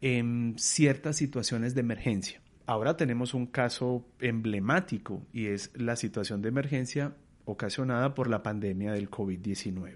en 0.00 0.54
ciertas 0.58 1.16
situaciones 1.16 1.74
de 1.74 1.80
emergencia. 1.80 2.40
Ahora 2.66 2.96
tenemos 2.96 3.34
un 3.34 3.46
caso 3.46 4.06
emblemático 4.20 5.22
y 5.32 5.46
es 5.46 5.70
la 5.74 5.96
situación 5.96 6.40
de 6.42 6.48
emergencia 6.48 7.14
ocasionada 7.44 8.14
por 8.14 8.28
la 8.28 8.42
pandemia 8.42 8.92
del 8.92 9.10
COVID-19. 9.10 9.92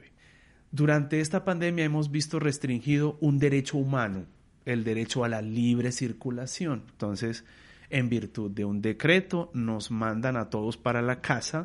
Durante 0.70 1.20
esta 1.20 1.44
pandemia 1.44 1.84
hemos 1.84 2.10
visto 2.10 2.38
restringido 2.38 3.16
un 3.20 3.38
derecho 3.38 3.78
humano, 3.78 4.26
el 4.66 4.84
derecho 4.84 5.24
a 5.24 5.28
la 5.28 5.40
libre 5.40 5.92
circulación. 5.92 6.84
Entonces, 6.90 7.44
en 7.88 8.10
virtud 8.10 8.50
de 8.50 8.66
un 8.66 8.82
decreto, 8.82 9.50
nos 9.54 9.90
mandan 9.90 10.36
a 10.36 10.50
todos 10.50 10.76
para 10.76 11.00
la 11.00 11.22
casa 11.22 11.64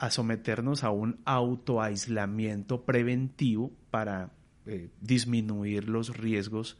a 0.00 0.10
someternos 0.10 0.82
a 0.82 0.90
un 0.90 1.20
autoaislamiento 1.26 2.84
preventivo 2.84 3.70
para 3.90 4.32
eh, 4.66 4.88
disminuir 5.02 5.88
los 5.88 6.16
riesgos 6.16 6.78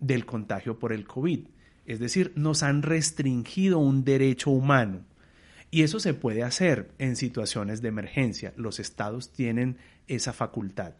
del 0.00 0.24
contagio 0.24 0.78
por 0.78 0.94
el 0.94 1.06
COVID. 1.06 1.40
Es 1.84 2.00
decir, 2.00 2.32
nos 2.34 2.62
han 2.62 2.82
restringido 2.82 3.78
un 3.78 4.04
derecho 4.04 4.50
humano. 4.50 5.02
Y 5.70 5.82
eso 5.82 6.00
se 6.00 6.14
puede 6.14 6.42
hacer 6.42 6.90
en 6.98 7.16
situaciones 7.16 7.82
de 7.82 7.88
emergencia. 7.88 8.54
Los 8.56 8.80
estados 8.80 9.32
tienen 9.32 9.76
esa 10.08 10.32
facultad. 10.32 10.94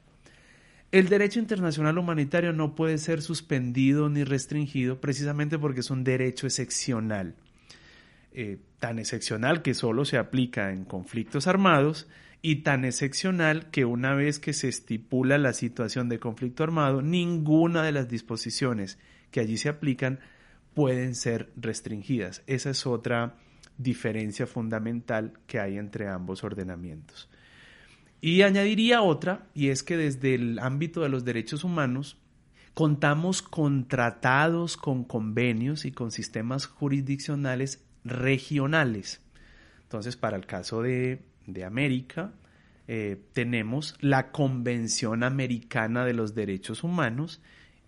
El 0.92 1.08
derecho 1.08 1.40
internacional 1.40 1.96
humanitario 1.96 2.52
no 2.52 2.74
puede 2.74 2.98
ser 2.98 3.22
suspendido 3.22 4.10
ni 4.10 4.24
restringido 4.24 5.00
precisamente 5.00 5.58
porque 5.58 5.80
es 5.80 5.90
un 5.90 6.04
derecho 6.04 6.46
excepcional. 6.46 7.34
Eh, 8.38 8.58
tan 8.80 8.98
excepcional 8.98 9.62
que 9.62 9.72
solo 9.72 10.04
se 10.04 10.18
aplica 10.18 10.70
en 10.70 10.84
conflictos 10.84 11.46
armados 11.46 12.06
y 12.42 12.56
tan 12.56 12.84
excepcional 12.84 13.70
que 13.70 13.86
una 13.86 14.14
vez 14.14 14.38
que 14.38 14.52
se 14.52 14.68
estipula 14.68 15.38
la 15.38 15.54
situación 15.54 16.10
de 16.10 16.18
conflicto 16.18 16.62
armado, 16.62 17.00
ninguna 17.00 17.82
de 17.82 17.92
las 17.92 18.10
disposiciones 18.10 18.98
que 19.30 19.40
allí 19.40 19.56
se 19.56 19.70
aplican 19.70 20.20
pueden 20.74 21.14
ser 21.14 21.50
restringidas. 21.56 22.42
Esa 22.46 22.68
es 22.68 22.86
otra 22.86 23.36
diferencia 23.78 24.46
fundamental 24.46 25.32
que 25.46 25.58
hay 25.58 25.78
entre 25.78 26.06
ambos 26.06 26.44
ordenamientos. 26.44 27.30
Y 28.20 28.42
añadiría 28.42 29.00
otra, 29.00 29.46
y 29.54 29.68
es 29.68 29.82
que 29.82 29.96
desde 29.96 30.34
el 30.34 30.58
ámbito 30.58 31.00
de 31.00 31.08
los 31.08 31.24
derechos 31.24 31.64
humanos, 31.64 32.18
contamos 32.74 33.40
con 33.40 33.88
tratados, 33.88 34.76
con 34.76 35.04
convenios 35.04 35.86
y 35.86 35.92
con 35.92 36.10
sistemas 36.10 36.66
jurisdiccionales 36.66 37.85
regionales. 38.08 39.20
Entonces, 39.82 40.16
para 40.16 40.36
el 40.36 40.46
caso 40.46 40.82
de, 40.82 41.20
América, 41.64 42.32
eh, 42.88 43.20
tenemos 43.32 43.96
la 44.00 44.32
Convención 44.32 45.22
Americana 45.22 46.04
de 46.04 46.12
los 46.12 46.34
Derechos 46.34 46.82
Humanos, 46.82 47.40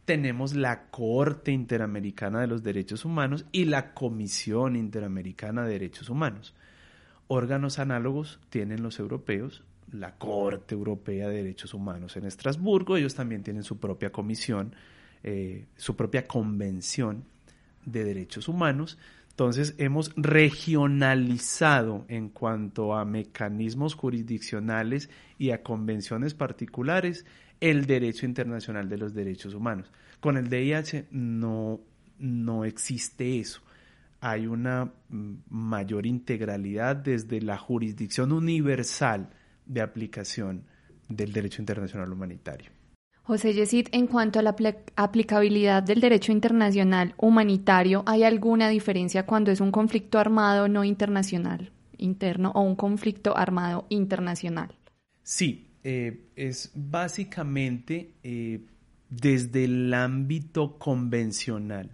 tenemos 0.04 0.54
la 0.54 0.88
Corte 0.90 1.52
Interamericana 1.52 2.40
de 2.40 2.46
los 2.46 2.62
Derechos 2.62 3.04
Humanos 3.04 3.44
y 3.52 3.66
la 3.66 3.92
Comisión 3.92 4.76
Interamericana 4.76 5.64
de 5.64 5.72
Derechos 5.72 6.08
Humanos. 6.08 6.54
Órganos 7.26 7.78
análogos 7.78 8.40
tienen 8.48 8.82
los 8.82 8.98
europeos, 8.98 9.64
la 9.92 10.16
Corte 10.16 10.75
Europea 10.75 11.28
de 11.28 11.37
Derechos 11.37 11.75
Humanos 11.75 12.16
en 12.16 12.25
Estrasburgo, 12.25 12.96
ellos 12.96 13.14
también 13.14 13.42
tienen 13.42 13.64
su 13.64 13.78
propia 13.78 14.10
comisión, 14.10 14.75
eh, 15.22 15.66
su 15.76 15.96
propia 15.96 16.26
convención 16.26 17.25
de 17.84 18.04
derechos 18.04 18.48
humanos. 18.48 18.98
Entonces 19.38 19.76
hemos 19.78 20.12
regionalizado 20.16 22.04
en 22.09 22.28
cuanto 22.28 22.97
a 22.97 23.04
mecanismos 23.04 23.95
jurisdiccionales 23.95 25.11
y 25.38 25.52
a 25.52 25.62
convenciones 25.62 26.35
particulares 26.35 27.25
el 27.61 27.87
derecho 27.87 28.26
internacional 28.26 28.88
de 28.88 28.99
los 28.99 29.14
derechos 29.14 29.54
humanos. 29.54 29.92
Con 30.18 30.38
el 30.38 30.49
DIH 30.49 31.07
no, 31.12 31.78
no 32.18 32.64
existe 32.64 33.38
eso. 33.38 33.61
Hay 34.21 34.49
una 34.49 34.87
mm, 35.09 35.35
mayor 35.50 36.04
integralidad 36.07 36.97
desde 36.97 37.40
la 37.40 37.59
jurisdicción 37.59 38.33
universal 38.33 39.30
de 39.66 39.83
aplicación 39.83 40.64
del 41.09 41.33
derecho 41.33 41.62
internacional 41.62 42.12
humanitario. 42.12 42.73
José 43.28 43.52
Yesid, 43.52 43.88
en 43.92 44.06
cuanto 44.06 44.38
a 44.38 44.42
la 44.42 44.56
aplicabilidad 44.97 45.82
del 45.82 46.00
derecho 46.00 46.32
internacional 46.32 47.12
humanitario, 47.18 48.02
¿hay 48.06 48.25
alguna 48.25 48.70
diferencia 48.70 49.26
cuando 49.26 49.50
es 49.50 49.61
un 49.61 49.70
conflicto 49.70 50.18
armado 50.18 50.66
no 50.66 50.82
internacional, 50.82 51.70
interno, 51.99 52.52
o 52.54 52.62
un 52.62 52.75
conflicto 52.75 53.37
armado 53.37 53.85
internacional? 53.90 54.75
Sí, 55.23 55.66
eh, 55.85 56.30
es 56.37 56.73
básicamente 56.75 58.14
eh, 58.23 58.64
desde 59.11 59.64
el 59.64 59.92
ámbito 59.92 60.78
convencional. 60.78 61.90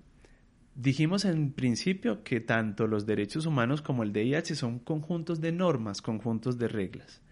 Dijimos 0.76 1.24
en 1.24 1.50
principio 1.50 2.22
que 2.22 2.38
tanto 2.38 2.86
los 2.86 3.06
derechos 3.06 3.46
humanos 3.46 3.82
como 3.82 4.04
el 4.04 4.12
DIH 4.12 4.54
son 4.54 4.78
conjuntos 4.78 5.40
de 5.40 5.50
normas, 5.50 6.00
conjuntos 6.00 6.58
de 6.58 6.68
reglas. 6.68 7.23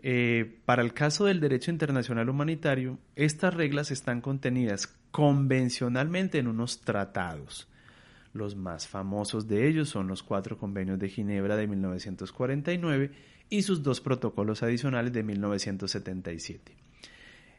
Eh, 0.00 0.60
para 0.64 0.82
el 0.82 0.92
caso 0.92 1.24
del 1.24 1.40
derecho 1.40 1.70
internacional 1.70 2.28
humanitario, 2.28 2.98
estas 3.16 3.54
reglas 3.54 3.90
están 3.90 4.20
contenidas 4.20 4.94
convencionalmente 5.10 6.38
en 6.38 6.46
unos 6.46 6.80
tratados. 6.80 7.68
Los 8.32 8.54
más 8.54 8.86
famosos 8.86 9.48
de 9.48 9.68
ellos 9.68 9.88
son 9.88 10.06
los 10.06 10.22
cuatro 10.22 10.58
convenios 10.58 10.98
de 10.98 11.08
Ginebra 11.08 11.56
de 11.56 11.66
1949 11.66 13.10
y 13.50 13.62
sus 13.62 13.82
dos 13.82 14.00
protocolos 14.00 14.62
adicionales 14.62 15.12
de 15.12 15.22
1977. 15.22 16.76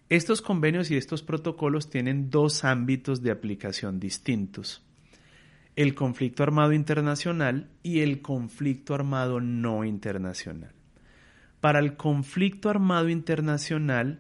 Estos 0.08 0.42
convenios 0.42 0.90
y 0.90 0.98
estos 0.98 1.22
protocolos 1.22 1.90
tienen 1.90 2.30
dos 2.30 2.64
ámbitos 2.64 3.22
de 3.22 3.32
aplicación 3.32 4.00
distintos. 4.00 4.82
El 5.76 5.96
conflicto 5.96 6.44
armado 6.44 6.74
internacional 6.74 7.70
y 7.84 8.00
el 8.00 8.22
conflicto 8.22 8.96
armado 8.96 9.40
no 9.40 9.84
internacional. 9.86 10.79
Para 11.62 11.80
el 11.80 11.98
conflicto 11.98 12.70
armado 12.70 13.10
internacional 13.10 14.20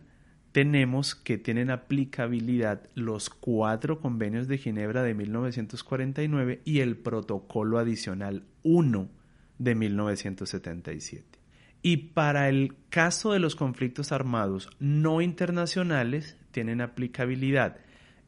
tenemos 0.51 1.15
que 1.15 1.37
tienen 1.37 1.71
aplicabilidad 1.71 2.89
los 2.95 3.29
cuatro 3.29 4.01
convenios 4.01 4.47
de 4.47 4.57
Ginebra 4.57 5.03
de 5.03 5.13
1949 5.13 6.61
y 6.65 6.79
el 6.79 6.97
protocolo 6.97 7.77
adicional 7.77 8.43
1 8.63 9.09
de 9.57 9.75
1977. 9.75 11.39
Y 11.81 11.97
para 11.97 12.49
el 12.49 12.75
caso 12.89 13.31
de 13.31 13.39
los 13.39 13.55
conflictos 13.55 14.11
armados 14.11 14.69
no 14.79 15.21
internacionales 15.21 16.35
tienen 16.51 16.81
aplicabilidad 16.81 17.77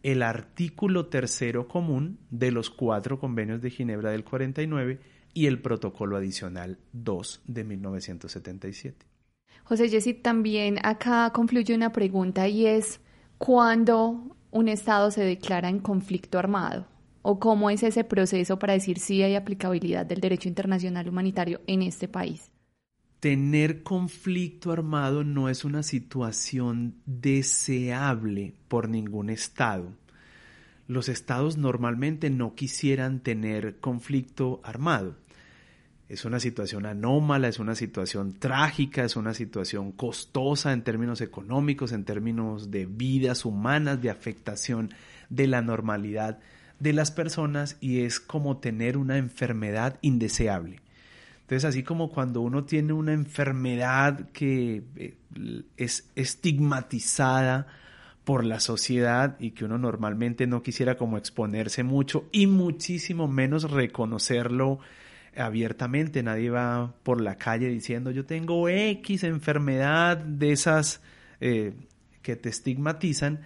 el 0.04 0.24
artículo 0.24 1.08
tercero 1.08 1.68
común 1.68 2.20
de 2.30 2.52
los 2.52 2.70
cuatro 2.70 3.20
convenios 3.20 3.62
de 3.62 3.70
Ginebra 3.70 4.12
del 4.12 4.24
49 4.24 5.00
y 5.34 5.46
el 5.46 5.62
protocolo 5.62 6.18
adicional 6.18 6.80
2 6.94 7.44
de 7.46 7.64
1977. 7.64 9.06
José 9.64 9.90
Jessy, 9.90 10.14
también 10.14 10.80
acá 10.84 11.32
confluye 11.34 11.74
una 11.76 11.92
pregunta 11.92 12.48
y 12.48 12.66
es, 12.66 13.00
¿cuándo 13.38 14.36
un 14.50 14.68
Estado 14.68 15.12
se 15.12 15.24
declara 15.24 15.70
en 15.70 15.80
conflicto 15.80 16.40
armado? 16.40 16.88
¿O 17.22 17.40
cómo 17.40 17.70
es 17.70 17.84
ese 17.84 18.04
proceso 18.04 18.58
para 18.58 18.74
decir 18.74 18.98
si 19.00 19.22
hay 19.22 19.36
aplicabilidad 19.36 20.06
del 20.06 20.20
derecho 20.20 20.50
internacional 20.50 21.08
humanitario 21.08 21.62
en 21.68 21.84
este 21.84 22.08
país? 22.08 22.52
Tener 23.22 23.84
conflicto 23.84 24.72
armado 24.72 25.24
no 25.24 25.48
es 25.48 25.64
una 25.64 25.84
situación 25.84 26.96
deseable 27.06 28.56
por 28.68 28.90
ningún 28.90 29.30
Estado. 29.30 29.94
Los 30.88 31.08
estados 31.08 31.56
normalmente 31.56 32.32
no 32.32 32.56
quisieran 32.56 33.20
tener 33.20 33.78
conflicto 33.78 34.60
armado. 34.64 35.18
Es 36.10 36.26
una 36.26 36.40
situación 36.40 36.88
anómala, 36.88 37.48
es 37.48 37.60
una 37.60 37.76
situación 37.76 38.34
trágica, 38.34 39.06
es 39.06 39.16
una 39.16 39.36
situación 39.36 39.92
costosa 39.92 40.74
en 40.74 40.82
términos 40.82 41.22
económicos, 41.22 41.92
en 41.92 42.06
términos 42.06 42.72
de 42.72 42.88
vidas 42.88 43.46
humanas, 43.46 44.02
de 44.02 44.10
afectación 44.10 44.90
de 45.30 45.46
la 45.46 45.62
normalidad 45.62 46.40
de 46.80 46.94
las 46.94 47.12
personas 47.12 47.78
y 47.82 48.00
es 48.00 48.20
como 48.20 48.58
tener 48.58 48.98
una 48.98 49.20
enfermedad 49.20 50.00
indeseable. 50.02 50.82
Entonces, 51.42 51.66
así 51.66 51.84
como 51.84 52.10
cuando 52.10 52.42
uno 52.42 52.64
tiene 52.64 52.94
una 52.94 53.14
enfermedad 53.14 54.30
que 54.32 54.84
eh, 54.96 55.16
es 55.78 56.10
estigmatizada 56.16 57.68
por 58.24 58.46
la 58.46 58.60
sociedad 58.60 59.36
y 59.40 59.52
que 59.52 59.66
uno 59.66 59.78
normalmente 59.78 60.48
no 60.48 60.64
quisiera 60.64 60.96
como 60.96 61.18
exponerse 61.18 61.84
mucho 61.84 62.30
y 62.32 62.48
muchísimo 62.48 63.28
menos 63.28 63.70
reconocerlo 63.70 64.80
abiertamente. 65.36 66.24
Nadie 66.24 66.50
va 66.50 66.94
por 67.04 67.22
la 67.22 67.36
calle 67.36 67.68
diciendo 67.68 68.12
yo 68.12 68.26
tengo 68.26 68.70
X 68.70 69.24
enfermedad 69.24 70.18
de 70.18 70.52
esas 70.52 71.02
eh, 71.40 71.74
que 72.22 72.36
te 72.36 72.50
estigmatizan. 72.50 73.42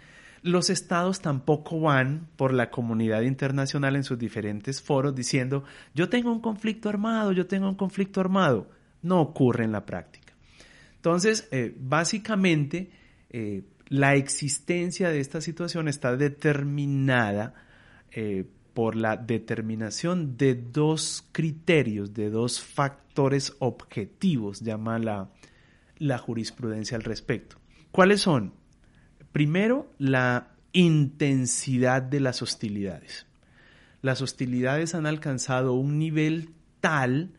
Los 0.46 0.70
estados 0.70 1.22
tampoco 1.22 1.80
van 1.80 2.28
por 2.36 2.54
la 2.54 2.70
comunidad 2.70 3.24
internacional 3.24 3.96
en 3.96 4.04
sus 4.04 4.20
diferentes 4.20 4.80
foros 4.80 5.16
diciendo 5.16 5.64
yo 5.96 6.08
tengo 6.08 6.32
un 6.32 6.40
conflicto 6.40 6.88
armado, 6.88 7.32
yo 7.32 7.48
tengo 7.48 7.68
un 7.68 7.74
conflicto 7.74 8.22
armado. 8.22 8.70
No 9.02 9.22
ocurre 9.22 9.64
en 9.64 9.72
la 9.72 9.86
práctica. 9.86 10.34
Entonces, 10.98 11.48
eh, 11.52 11.76
básicamente, 11.80 12.92
eh, 13.32 13.64
la 13.88 14.14
existencia 14.14 15.10
de 15.10 15.20
esta 15.20 15.42
situación 15.42 15.88
está 15.88 16.16
determinada 16.16 17.54
por 18.74 18.96
la 18.96 19.18
determinación 19.18 20.38
de 20.38 20.54
dos 20.54 21.28
criterios, 21.32 22.14
de 22.14 22.30
dos 22.30 22.62
factores 22.62 23.56
objetivos, 23.60 24.60
llama 24.60 25.00
la, 25.00 25.30
la 25.98 26.18
jurisprudencia 26.18 26.98
al 26.98 27.04
respecto. 27.04 27.58
¿Cuáles 27.92 28.22
son? 28.22 28.54
Primero, 29.36 29.92
la 29.98 30.48
intensidad 30.72 32.02
de 32.02 32.22
las 32.22 32.42
hostilidades. 32.42 33.26
Las 34.02 34.22
hostilidades 34.22 34.96
han 34.96 35.06
alcanzado 35.06 35.74
un 35.74 36.00
nivel 36.00 36.52
tal 36.80 37.34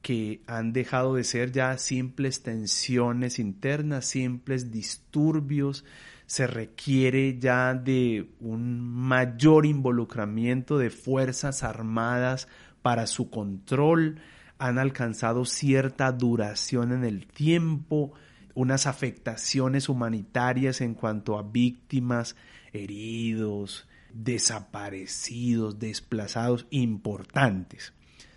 que 0.00 0.42
han 0.46 0.72
dejado 0.72 1.16
de 1.16 1.24
ser 1.24 1.50
ya 1.50 1.76
simples 1.76 2.44
tensiones 2.44 3.40
internas, 3.40 4.04
simples 4.04 4.70
disturbios, 4.70 5.84
se 6.26 6.46
requiere 6.46 7.40
ya 7.40 7.74
de 7.74 8.30
un 8.38 8.80
mayor 8.80 9.66
involucramiento 9.66 10.78
de 10.78 10.90
fuerzas 10.90 11.64
armadas 11.64 12.46
para 12.80 13.08
su 13.08 13.28
control, 13.28 14.20
han 14.58 14.78
alcanzado 14.78 15.44
cierta 15.44 16.12
duración 16.12 16.92
en 16.92 17.02
el 17.02 17.26
tiempo, 17.26 18.12
unas 18.54 18.86
afectaciones 18.86 19.88
humanitarias 19.88 20.80
en 20.80 20.94
cuanto 20.94 21.38
a 21.38 21.42
víctimas, 21.42 22.36
heridos, 22.72 23.86
desaparecidos, 24.12 25.78
desplazados 25.78 26.66
importantes. 26.70 27.92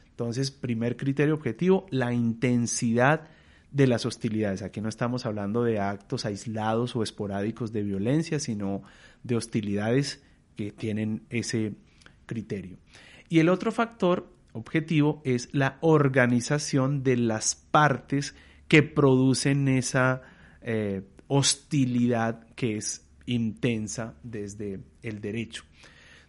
Entonces, 0.10 0.52
primer 0.52 0.96
criterio 0.96 1.34
objetivo, 1.34 1.88
la 1.90 2.14
intensidad 2.14 3.28
de 3.72 3.88
las 3.88 4.06
hostilidades. 4.06 4.62
Aquí 4.62 4.80
no 4.82 4.90
estamos 4.90 5.26
hablando 5.26 5.64
de 5.64 5.80
actos 5.80 6.26
aislados 6.26 6.96
o 6.96 7.02
esporádicos 7.02 7.74
de 7.74 7.82
violencia, 7.82 8.40
sino 8.40 8.84
de 9.24 9.36
hostilidades 9.36 10.22
que 10.56 10.72
tienen 10.72 11.24
ese 11.30 11.74
criterio. 12.28 12.78
Y 13.30 13.40
el 13.40 13.50
otro 13.50 13.72
factor 13.72 14.32
objetivo 14.52 15.22
es 15.26 15.50
la 15.54 15.80
organización 15.82 17.02
de 17.02 17.18
las 17.18 17.56
partes 17.56 18.36
que 18.74 18.82
producen 18.82 19.68
esa 19.68 20.24
eh, 20.64 21.04
hostilidad 21.28 22.48
que 22.56 22.78
es 22.78 23.08
intensa 23.28 24.16
desde 24.24 24.80
el 25.04 25.22
derecho. 25.22 25.64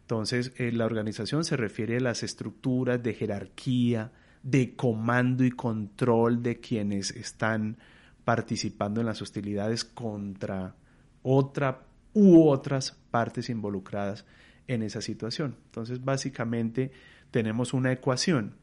Entonces, 0.02 0.52
eh, 0.58 0.70
la 0.70 0.84
organización 0.84 1.44
se 1.44 1.56
refiere 1.56 1.96
a 1.96 2.00
las 2.00 2.22
estructuras 2.22 3.02
de 3.02 3.14
jerarquía, 3.14 4.12
de 4.42 4.76
comando 4.76 5.42
y 5.42 5.52
control 5.52 6.42
de 6.42 6.60
quienes 6.60 7.12
están 7.12 7.78
participando 8.26 9.00
en 9.00 9.06
las 9.06 9.22
hostilidades 9.22 9.82
contra 9.82 10.76
otra 11.22 11.86
u 12.12 12.46
otras 12.46 12.92
partes 13.10 13.48
involucradas 13.48 14.26
en 14.68 14.82
esa 14.82 15.00
situación. 15.00 15.56
Entonces, 15.64 16.04
básicamente 16.04 16.92
tenemos 17.30 17.72
una 17.72 17.90
ecuación. 17.90 18.56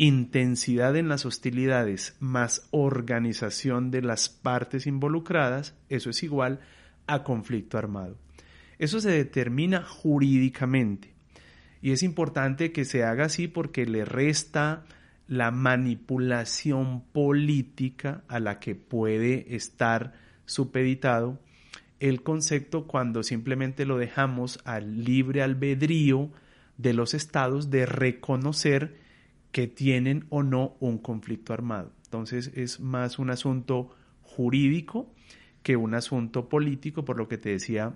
Intensidad 0.00 0.94
en 0.96 1.08
las 1.08 1.26
hostilidades 1.26 2.16
más 2.20 2.68
organización 2.70 3.90
de 3.90 4.00
las 4.00 4.28
partes 4.28 4.86
involucradas, 4.86 5.74
eso 5.88 6.10
es 6.10 6.22
igual 6.22 6.60
a 7.08 7.24
conflicto 7.24 7.78
armado. 7.78 8.16
Eso 8.78 9.00
se 9.00 9.10
determina 9.10 9.82
jurídicamente. 9.82 11.12
Y 11.82 11.90
es 11.90 12.04
importante 12.04 12.70
que 12.70 12.84
se 12.84 13.02
haga 13.02 13.24
así 13.24 13.48
porque 13.48 13.86
le 13.86 14.04
resta 14.04 14.84
la 15.26 15.50
manipulación 15.50 17.02
política 17.02 18.22
a 18.28 18.38
la 18.38 18.60
que 18.60 18.76
puede 18.76 19.56
estar 19.56 20.14
supeditado 20.46 21.40
el 21.98 22.22
concepto 22.22 22.86
cuando 22.86 23.24
simplemente 23.24 23.84
lo 23.84 23.98
dejamos 23.98 24.60
al 24.64 25.04
libre 25.04 25.42
albedrío 25.42 26.30
de 26.76 26.92
los 26.92 27.14
estados 27.14 27.70
de 27.70 27.84
reconocer 27.84 29.07
que 29.52 29.66
tienen 29.66 30.26
o 30.28 30.42
no 30.42 30.76
un 30.80 30.98
conflicto 30.98 31.52
armado. 31.52 31.92
Entonces 32.04 32.52
es 32.54 32.80
más 32.80 33.18
un 33.18 33.30
asunto 33.30 33.94
jurídico 34.22 35.12
que 35.62 35.76
un 35.76 35.94
asunto 35.94 36.48
político, 36.48 37.04
por 37.04 37.18
lo 37.18 37.28
que 37.28 37.38
te 37.38 37.50
decía 37.50 37.94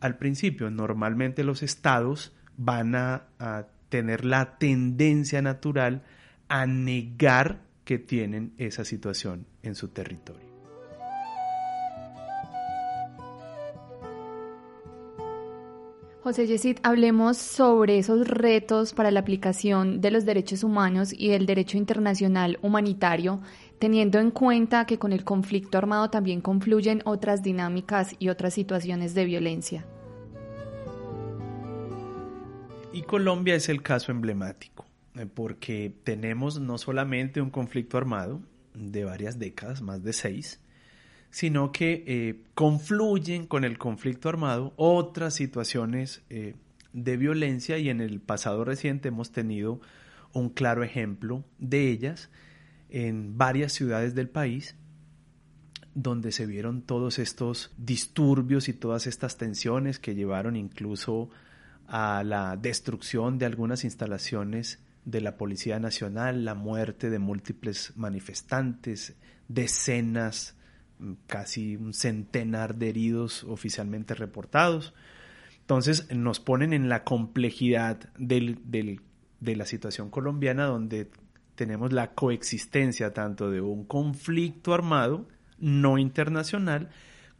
al 0.00 0.16
principio. 0.18 0.70
Normalmente 0.70 1.44
los 1.44 1.62
estados 1.62 2.32
van 2.56 2.94
a, 2.94 3.26
a 3.38 3.66
tener 3.88 4.24
la 4.24 4.58
tendencia 4.58 5.42
natural 5.42 6.02
a 6.48 6.66
negar 6.66 7.62
que 7.84 7.98
tienen 7.98 8.52
esa 8.58 8.84
situación 8.84 9.46
en 9.62 9.74
su 9.74 9.88
territorio. 9.88 10.53
José 16.24 16.46
Yesid, 16.46 16.78
hablemos 16.82 17.36
sobre 17.36 17.98
esos 17.98 18.26
retos 18.26 18.94
para 18.94 19.10
la 19.10 19.20
aplicación 19.20 20.00
de 20.00 20.10
los 20.10 20.24
derechos 20.24 20.64
humanos 20.64 21.12
y 21.12 21.28
del 21.28 21.44
derecho 21.44 21.76
internacional 21.76 22.58
humanitario, 22.62 23.42
teniendo 23.78 24.18
en 24.18 24.30
cuenta 24.30 24.86
que 24.86 24.98
con 24.98 25.12
el 25.12 25.22
conflicto 25.22 25.76
armado 25.76 26.08
también 26.08 26.40
confluyen 26.40 27.02
otras 27.04 27.42
dinámicas 27.42 28.16
y 28.18 28.30
otras 28.30 28.54
situaciones 28.54 29.12
de 29.12 29.26
violencia. 29.26 29.84
Y 32.94 33.02
Colombia 33.02 33.54
es 33.54 33.68
el 33.68 33.82
caso 33.82 34.10
emblemático. 34.10 34.86
Eh, 35.16 35.26
porque 35.26 35.92
tenemos 36.04 36.58
no 36.58 36.78
solamente 36.78 37.42
un 37.42 37.50
conflicto 37.50 37.98
armado 37.98 38.40
de 38.72 39.04
varias 39.04 39.38
décadas, 39.38 39.82
más 39.82 40.02
de 40.02 40.14
seis, 40.14 40.58
sino 41.34 41.72
que 41.72 42.04
eh, 42.06 42.44
confluyen 42.54 43.48
con 43.48 43.64
el 43.64 43.76
conflicto 43.76 44.28
armado 44.28 44.72
otras 44.76 45.34
situaciones 45.34 46.22
eh, 46.30 46.54
de 46.92 47.16
violencia 47.16 47.76
y 47.76 47.88
en 47.88 48.00
el 48.00 48.20
pasado 48.20 48.64
reciente 48.64 49.08
hemos 49.08 49.32
tenido 49.32 49.80
un 50.32 50.48
claro 50.48 50.84
ejemplo 50.84 51.42
de 51.58 51.90
ellas 51.90 52.30
en 52.88 53.36
varias 53.36 53.72
ciudades 53.72 54.14
del 54.14 54.28
país 54.28 54.76
donde 55.96 56.30
se 56.30 56.46
vieron 56.46 56.82
todos 56.82 57.18
estos 57.18 57.72
disturbios 57.78 58.68
y 58.68 58.72
todas 58.72 59.08
estas 59.08 59.36
tensiones 59.36 59.98
que 59.98 60.14
llevaron 60.14 60.54
incluso 60.54 61.30
a 61.88 62.22
la 62.22 62.56
destrucción 62.56 63.38
de 63.38 63.46
algunas 63.46 63.82
instalaciones 63.82 64.78
de 65.04 65.20
la 65.20 65.36
Policía 65.36 65.80
Nacional, 65.80 66.44
la 66.44 66.54
muerte 66.54 67.10
de 67.10 67.18
múltiples 67.18 67.92
manifestantes, 67.96 69.16
decenas, 69.48 70.54
casi 71.26 71.76
un 71.76 71.94
centenar 71.94 72.76
de 72.76 72.88
heridos 72.88 73.44
oficialmente 73.44 74.14
reportados. 74.14 74.94
Entonces 75.60 76.08
nos 76.14 76.40
ponen 76.40 76.72
en 76.72 76.88
la 76.88 77.04
complejidad 77.04 78.12
de 78.18 79.00
la 79.40 79.66
situación 79.66 80.10
colombiana 80.10 80.66
donde 80.66 81.10
tenemos 81.54 81.92
la 81.92 82.14
coexistencia 82.14 83.12
tanto 83.12 83.50
de 83.50 83.60
un 83.60 83.84
conflicto 83.84 84.74
armado 84.74 85.26
no 85.58 85.98
internacional 85.98 86.90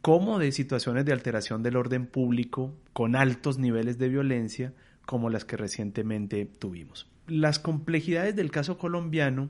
como 0.01 0.39
de 0.39 0.51
situaciones 0.51 1.05
de 1.05 1.13
alteración 1.13 1.63
del 1.63 1.75
orden 1.77 2.05
público 2.05 2.73
con 2.93 3.15
altos 3.15 3.57
niveles 3.57 3.97
de 3.97 4.09
violencia 4.09 4.73
como 5.05 5.29
las 5.29 5.45
que 5.45 5.57
recientemente 5.57 6.45
tuvimos. 6.45 7.09
Las 7.27 7.59
complejidades 7.59 8.35
del 8.35 8.51
caso 8.51 8.77
colombiano 8.77 9.49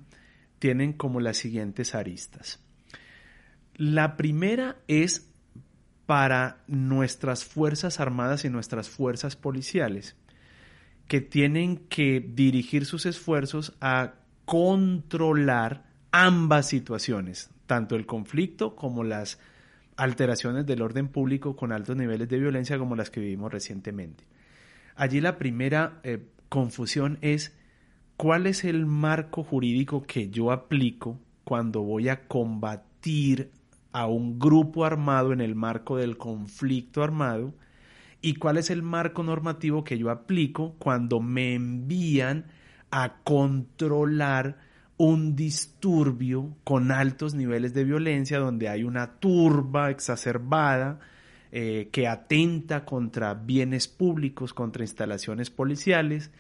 tienen 0.59 0.93
como 0.93 1.19
las 1.19 1.37
siguientes 1.37 1.93
aristas. 1.93 2.64
La 3.77 4.15
primera 4.15 4.77
es 4.88 5.29
para 6.05 6.63
nuestras 6.67 7.43
Fuerzas 7.43 7.99
Armadas 7.99 8.45
y 8.45 8.49
nuestras 8.49 8.89
Fuerzas 8.89 9.35
Policiales, 9.35 10.15
que 11.07 11.21
tienen 11.21 11.77
que 11.89 12.19
dirigir 12.19 12.85
sus 12.85 13.05
esfuerzos 13.05 13.75
a 13.81 14.13
controlar 14.45 15.85
ambas 16.11 16.67
situaciones, 16.67 17.49
tanto 17.65 17.95
el 17.95 18.05
conflicto 18.05 18.75
como 18.75 19.03
las 19.03 19.39
alteraciones 19.97 20.65
del 20.65 20.81
orden 20.81 21.07
público 21.07 21.55
con 21.55 21.71
altos 21.71 21.97
niveles 21.97 22.29
de 22.29 22.39
violencia 22.39 22.77
como 22.77 22.95
las 22.95 23.09
que 23.09 23.19
vivimos 23.19 23.51
recientemente. 23.51 24.25
Allí 24.95 25.19
la 25.19 25.38
primera 25.38 25.99
eh, 26.03 26.25
confusión 26.49 27.17
es 27.21 27.53
cuál 28.15 28.47
es 28.47 28.63
el 28.63 28.85
marco 28.85 29.43
jurídico 29.43 30.03
que 30.03 30.29
yo 30.29 30.51
aplico 30.51 31.19
cuando 31.43 31.81
voy 31.81 32.09
a 32.09 32.27
combatir 32.27 33.51
a 33.95 34.08
un 34.08 34.39
grupo 34.39 34.84
armado 34.84 35.31
en 35.31 35.39
el 35.39 35.55
marco 35.55 35.95
del 35.95 36.17
conflicto 36.17 37.01
armado 37.01 37.53
y 38.21 38.36
cuál 38.36 38.58
es 38.58 38.69
el 38.69 38.81
marco 38.81 39.23
normativo 39.23 39.86
que 39.86 39.97
yo 39.97 40.12
aplico 40.12 40.75
cuando 40.79 41.21
me 41.21 41.53
envían 41.53 42.47
a 42.91 43.21
controlar 43.23 44.58
un 44.97 45.38
disturbio 45.38 46.58
con 46.65 46.91
altos 46.91 47.36
niveles 47.36 47.73
de 47.73 47.86
violencia, 47.86 48.38
donde 48.38 48.67
hay 48.67 48.84
una 48.84 49.13
turba 49.21 49.89
exacerbada 49.89 50.99
eh, 51.53 51.88
que 51.93 52.10
atenta 52.10 52.84
contra 52.84 53.34
bienes 53.34 53.88
públicos, 53.88 54.53
contra 54.53 54.84
instalaciones 54.84 55.49
policiales, 55.49 56.31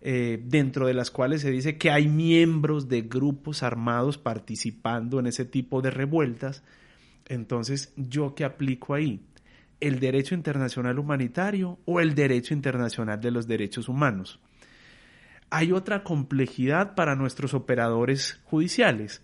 eh, 0.00 0.40
dentro 0.44 0.86
de 0.86 0.94
las 0.94 1.10
cuales 1.10 1.42
se 1.42 1.50
dice 1.50 1.76
que 1.76 1.90
hay 1.90 2.06
miembros 2.06 2.88
de 2.88 3.02
grupos 3.02 3.64
armados 3.64 4.16
participando 4.16 5.18
en 5.18 5.26
ese 5.26 5.44
tipo 5.44 5.82
de 5.82 5.90
revueltas. 5.90 6.62
Entonces, 7.30 7.94
¿yo 7.96 8.34
qué 8.34 8.44
aplico 8.44 8.92
ahí? 8.92 9.24
¿El 9.80 10.00
derecho 10.00 10.34
internacional 10.34 10.98
humanitario 10.98 11.78
o 11.86 12.00
el 12.00 12.14
derecho 12.14 12.52
internacional 12.52 13.18
de 13.22 13.30
los 13.30 13.46
derechos 13.46 13.88
humanos? 13.88 14.38
hay 15.50 15.72
otra 15.72 16.04
complejidad 16.04 16.94
para 16.94 17.16
nuestros 17.16 17.54
operadores 17.54 18.40
judiciales. 18.44 19.20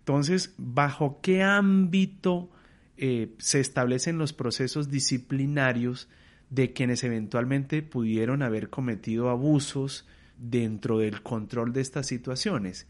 Entonces, 0.00 0.54
¿bajo 0.58 1.20
qué 1.22 1.42
ámbito 1.42 2.50
eh, 2.98 3.34
se 3.38 3.60
establecen 3.60 4.18
los 4.18 4.34
procesos 4.34 4.90
disciplinarios 4.90 6.08
de 6.50 6.72
quienes 6.74 7.02
eventualmente 7.02 7.82
pudieron 7.82 8.42
haber 8.42 8.68
cometido 8.68 9.30
abusos 9.30 10.06
dentro 10.36 10.98
del 10.98 11.22
control 11.22 11.72
de 11.72 11.80
estas 11.80 12.06
situaciones? 12.06 12.86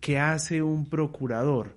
¿Qué 0.00 0.18
hace 0.18 0.62
un 0.62 0.86
procurador? 0.86 1.76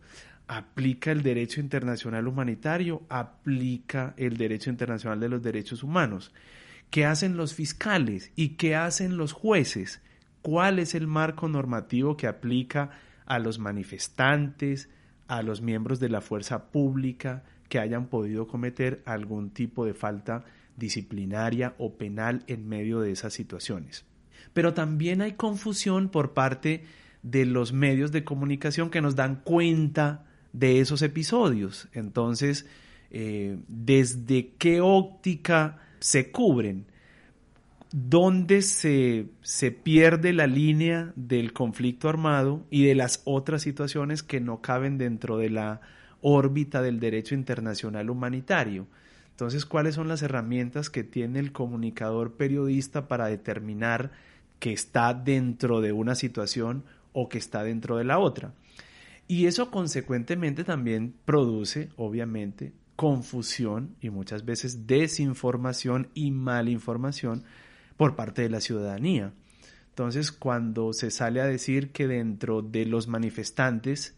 ¿Aplica 0.52 1.12
el 1.12 1.24
derecho 1.24 1.62
internacional 1.62 2.28
humanitario? 2.28 3.04
¿Aplica 3.10 4.14
el 4.18 4.38
derecho 4.38 4.70
internacional 4.70 5.20
de 5.20 5.30
los 5.30 5.42
derechos 5.42 5.84
humanos? 5.84 6.34
¿Qué 6.90 7.06
hacen 7.06 7.38
los 7.38 7.54
fiscales? 7.54 8.32
¿Y 8.36 8.50
qué 8.50 8.76
hacen 8.76 9.18
los 9.18 9.32
jueces? 9.32 10.02
cuál 10.42 10.80
es 10.80 10.96
el 10.96 11.08
marco 11.08 11.48
normativo 11.48 12.18
que 12.18 12.28
aplica 12.28 12.92
a 13.26 13.40
los 13.40 13.60
manifestantes, 13.60 14.90
a 15.28 15.42
los 15.44 15.62
miembros 15.62 16.00
de 16.00 16.10
la 16.10 16.22
fuerza 16.22 16.72
pública 16.72 17.44
que 17.70 17.80
hayan 17.80 18.08
podido 18.08 18.48
cometer 18.48 19.02
algún 19.06 19.52
tipo 19.52 19.86
de 19.86 19.94
falta 19.94 20.44
disciplinaria 20.76 21.76
o 21.78 21.96
penal 21.98 22.44
en 22.48 22.68
medio 22.68 23.00
de 23.00 23.12
esas 23.12 23.34
situaciones. 23.34 24.06
Pero 24.54 24.74
también 24.74 25.22
hay 25.22 25.34
confusión 25.34 26.10
por 26.10 26.34
parte 26.34 26.84
de 27.24 27.46
los 27.46 27.72
medios 27.72 28.12
de 28.12 28.24
comunicación 28.24 28.90
que 28.90 29.02
nos 29.02 29.16
dan 29.16 29.36
cuenta 29.44 30.26
de 30.54 30.80
esos 30.80 31.02
episodios. 31.02 31.88
Entonces, 31.94 32.66
eh, 33.10 33.58
¿desde 33.68 34.54
qué 34.58 34.82
óptica 34.82 35.80
se 36.00 36.32
cubren? 36.32 36.86
dónde 37.94 38.62
se, 38.62 39.28
se, 39.42 39.72
pierde 39.72 40.32
la 40.32 40.48
línea 40.48 41.12
del 41.18 41.52
conflicto 41.52 42.08
armado 42.08 42.66
y 42.70 42.86
de 42.86 42.96
las 42.96 43.22
otras 43.26 43.64
situaciones 43.64 44.24
que 44.24 44.40
no 44.40 44.62
caben 44.62 44.98
dentro 44.98 45.38
de 45.38 45.50
la 45.50 45.82
órbita 46.22 46.82
del 46.82 47.00
derecho 47.00 47.36
internacional 47.36 48.10
humanitario. 48.10 48.88
Entonces, 49.32 49.66
¿cuáles 49.66 49.96
son 49.96 50.08
las 50.08 50.22
herramientas 50.22 50.90
que 50.90 51.04
tiene 51.04 51.40
el 51.40 51.52
comunicador 51.52 52.34
periodista 52.34 53.08
para 53.08 53.26
determinar 53.26 54.12
que 54.60 54.72
está 54.72 55.14
dentro 55.14 55.82
de 55.82 55.92
una 55.92 56.16
situación 56.16 56.84
o 57.14 57.28
que 57.28 57.40
está 57.40 57.64
dentro 57.64 57.98
de 57.98 58.04
la 58.04 58.20
otra? 58.20 58.54
Y 59.32 59.46
eso 59.46 59.72
consecuentemente 59.72 60.66
también 60.66 61.16
produce, 61.24 61.88
obviamente, 61.96 62.74
confusión 62.98 63.96
y 64.02 64.10
muchas 64.10 64.44
veces 64.44 64.88
desinformación 64.88 66.10
y 66.14 66.32
malinformación 66.32 67.46
por 67.96 68.18
parte 68.18 68.42
de 68.42 68.50
la 68.50 68.60
ciudadanía. 68.60 69.32
Entonces, 69.88 70.34
cuando 70.34 70.92
se 70.92 71.12
sale 71.12 71.40
a 71.40 71.46
decir 71.46 71.94
que 71.94 72.08
dentro 72.08 72.62
de 72.62 72.86
los 72.86 73.08
manifestantes, 73.08 74.18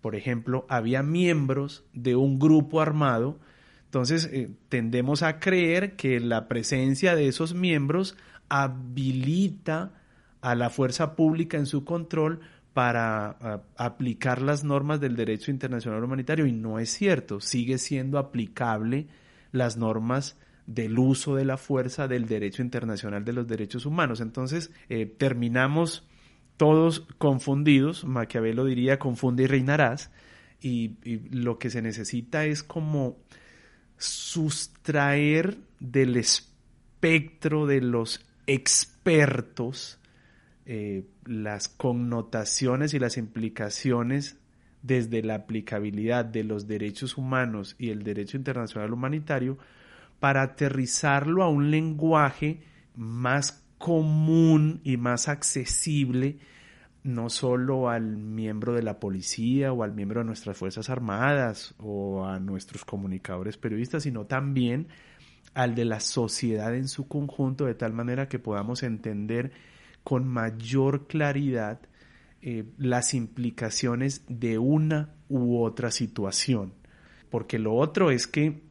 por 0.00 0.16
ejemplo, 0.16 0.66
había 0.68 1.04
miembros 1.04 1.84
de 1.92 2.16
un 2.16 2.40
grupo 2.40 2.80
armado, 2.80 3.38
entonces 3.84 4.28
eh, 4.32 4.50
tendemos 4.68 5.22
a 5.22 5.38
creer 5.38 5.94
que 5.94 6.18
la 6.18 6.48
presencia 6.48 7.14
de 7.14 7.28
esos 7.28 7.54
miembros 7.54 8.16
habilita 8.48 9.92
a 10.40 10.56
la 10.56 10.68
fuerza 10.68 11.14
pública 11.14 11.58
en 11.58 11.66
su 11.66 11.84
control 11.84 12.40
para 12.78 13.64
aplicar 13.76 14.40
las 14.40 14.62
normas 14.62 15.00
del 15.00 15.16
derecho 15.16 15.50
internacional 15.50 16.04
humanitario 16.04 16.46
y 16.46 16.52
no 16.52 16.78
es 16.78 16.90
cierto, 16.90 17.40
sigue 17.40 17.76
siendo 17.76 18.18
aplicable 18.18 19.08
las 19.50 19.76
normas 19.76 20.36
del 20.68 20.96
uso 20.96 21.34
de 21.34 21.44
la 21.44 21.56
fuerza 21.56 22.06
del 22.06 22.28
derecho 22.28 22.62
internacional 22.62 23.24
de 23.24 23.32
los 23.32 23.48
derechos 23.48 23.84
humanos. 23.84 24.20
Entonces, 24.20 24.70
eh, 24.88 25.06
terminamos 25.06 26.06
todos 26.56 27.00
confundidos, 27.18 28.04
Maquiavelo 28.04 28.64
diría, 28.64 29.00
confunde 29.00 29.42
y 29.42 29.46
reinarás, 29.48 30.12
y, 30.60 30.94
lo 31.32 31.58
que 31.58 31.70
se 31.70 31.82
necesita 31.82 32.44
es 32.44 32.62
como 32.62 33.16
sustraer 33.96 35.58
del 35.80 36.14
espectro 36.14 37.66
de 37.66 37.80
los 37.80 38.24
expertos 38.46 39.98
eh, 40.64 41.02
las 41.28 41.68
connotaciones 41.68 42.94
y 42.94 42.98
las 42.98 43.16
implicaciones 43.18 44.38
desde 44.82 45.22
la 45.22 45.34
aplicabilidad 45.34 46.24
de 46.24 46.44
los 46.44 46.66
derechos 46.66 47.18
humanos 47.18 47.76
y 47.78 47.90
el 47.90 48.02
derecho 48.02 48.36
internacional 48.36 48.92
humanitario 48.92 49.58
para 50.20 50.42
aterrizarlo 50.42 51.42
a 51.42 51.48
un 51.48 51.70
lenguaje 51.70 52.62
más 52.96 53.64
común 53.78 54.80
y 54.84 54.96
más 54.96 55.28
accesible 55.28 56.38
no 57.04 57.30
solo 57.30 57.88
al 57.88 58.16
miembro 58.16 58.74
de 58.74 58.82
la 58.82 58.98
policía 58.98 59.72
o 59.72 59.82
al 59.82 59.94
miembro 59.94 60.20
de 60.20 60.26
nuestras 60.26 60.56
Fuerzas 60.56 60.90
Armadas 60.90 61.74
o 61.78 62.26
a 62.26 62.38
nuestros 62.40 62.84
comunicadores 62.84 63.56
periodistas, 63.56 64.02
sino 64.02 64.26
también 64.26 64.88
al 65.54 65.74
de 65.74 65.84
la 65.84 66.00
sociedad 66.00 66.74
en 66.74 66.88
su 66.88 67.08
conjunto, 67.08 67.64
de 67.64 67.74
tal 67.74 67.92
manera 67.92 68.28
que 68.28 68.38
podamos 68.38 68.82
entender 68.82 69.52
con 70.04 70.26
mayor 70.26 71.06
claridad 71.06 71.80
eh, 72.40 72.64
las 72.78 73.14
implicaciones 73.14 74.22
de 74.28 74.58
una 74.58 75.14
u 75.28 75.60
otra 75.60 75.90
situación. 75.90 76.72
Porque 77.30 77.58
lo 77.58 77.74
otro 77.74 78.10
es 78.10 78.26
que 78.26 78.62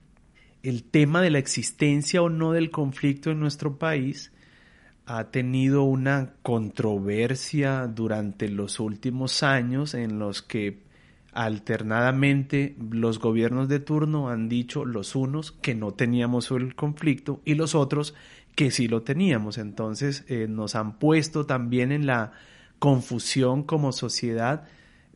el 0.64 0.84
tema 0.84 1.22
de 1.22 1.30
la 1.30 1.40
existencia 1.40 2.22
o 2.22 2.30
no 2.30 2.52
del 2.52 2.72
conflicto 2.72 3.32
en 3.32 3.40
nuestro 3.40 3.78
país 3.78 4.32
ha 5.06 5.32
tenido 5.32 5.84
una 5.84 6.34
controversia 6.42 7.88
durante 7.88 8.50
los 8.50 8.80
últimos 8.80 9.42
años 9.44 9.94
en 9.94 10.20
los 10.20 10.42
que 10.42 10.84
alternadamente 11.32 12.76
los 12.92 13.20
gobiernos 13.20 13.70
de 13.70 13.80
turno 13.80 14.30
han 14.30 14.50
dicho 14.50 14.84
los 14.86 15.16
unos 15.16 15.52
que 15.52 15.76
no 15.76 15.94
teníamos 15.94 16.52
el 16.52 16.76
conflicto 16.76 17.42
y 17.46 17.54
los 17.54 17.76
otros 17.76 18.16
que 18.58 18.72
sí 18.72 18.88
lo 18.88 19.04
teníamos. 19.04 19.60
Entonces 19.60 20.26
eh, 20.28 20.48
nos 20.50 20.74
han 20.74 20.98
puesto 20.98 21.46
también 21.46 21.92
en 21.92 22.08
la 22.08 22.32
confusión 22.80 23.62
como 23.62 23.92
sociedad 23.92 24.66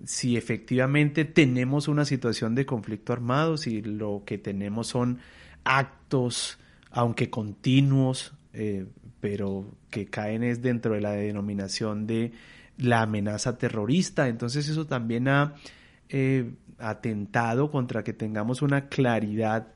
si 0.05 0.37
efectivamente 0.37 1.25
tenemos 1.25 1.87
una 1.87 2.05
situación 2.05 2.53
de 2.53 2.67
conflicto 2.67 3.13
armado, 3.13 3.57
si 3.57 3.81
lo 3.81 4.21
que 4.27 4.37
tenemos 4.37 4.87
son 4.87 5.17
actos, 5.63 6.59
aunque 6.91 7.31
continuos, 7.31 8.33
eh, 8.53 8.85
pero 9.19 9.65
que 9.89 10.05
caen 10.05 10.43
es 10.43 10.61
dentro 10.61 10.93
de 10.93 11.01
la 11.01 11.13
denominación 11.13 12.05
de 12.05 12.33
la 12.77 13.01
amenaza 13.01 13.57
terrorista. 13.57 14.27
Entonces 14.27 14.69
eso 14.69 14.85
también 14.85 15.27
ha 15.27 15.55
eh, 16.09 16.51
atentado 16.77 17.71
contra 17.71 18.03
que 18.03 18.13
tengamos 18.13 18.61
una 18.61 18.87
claridad 18.87 19.69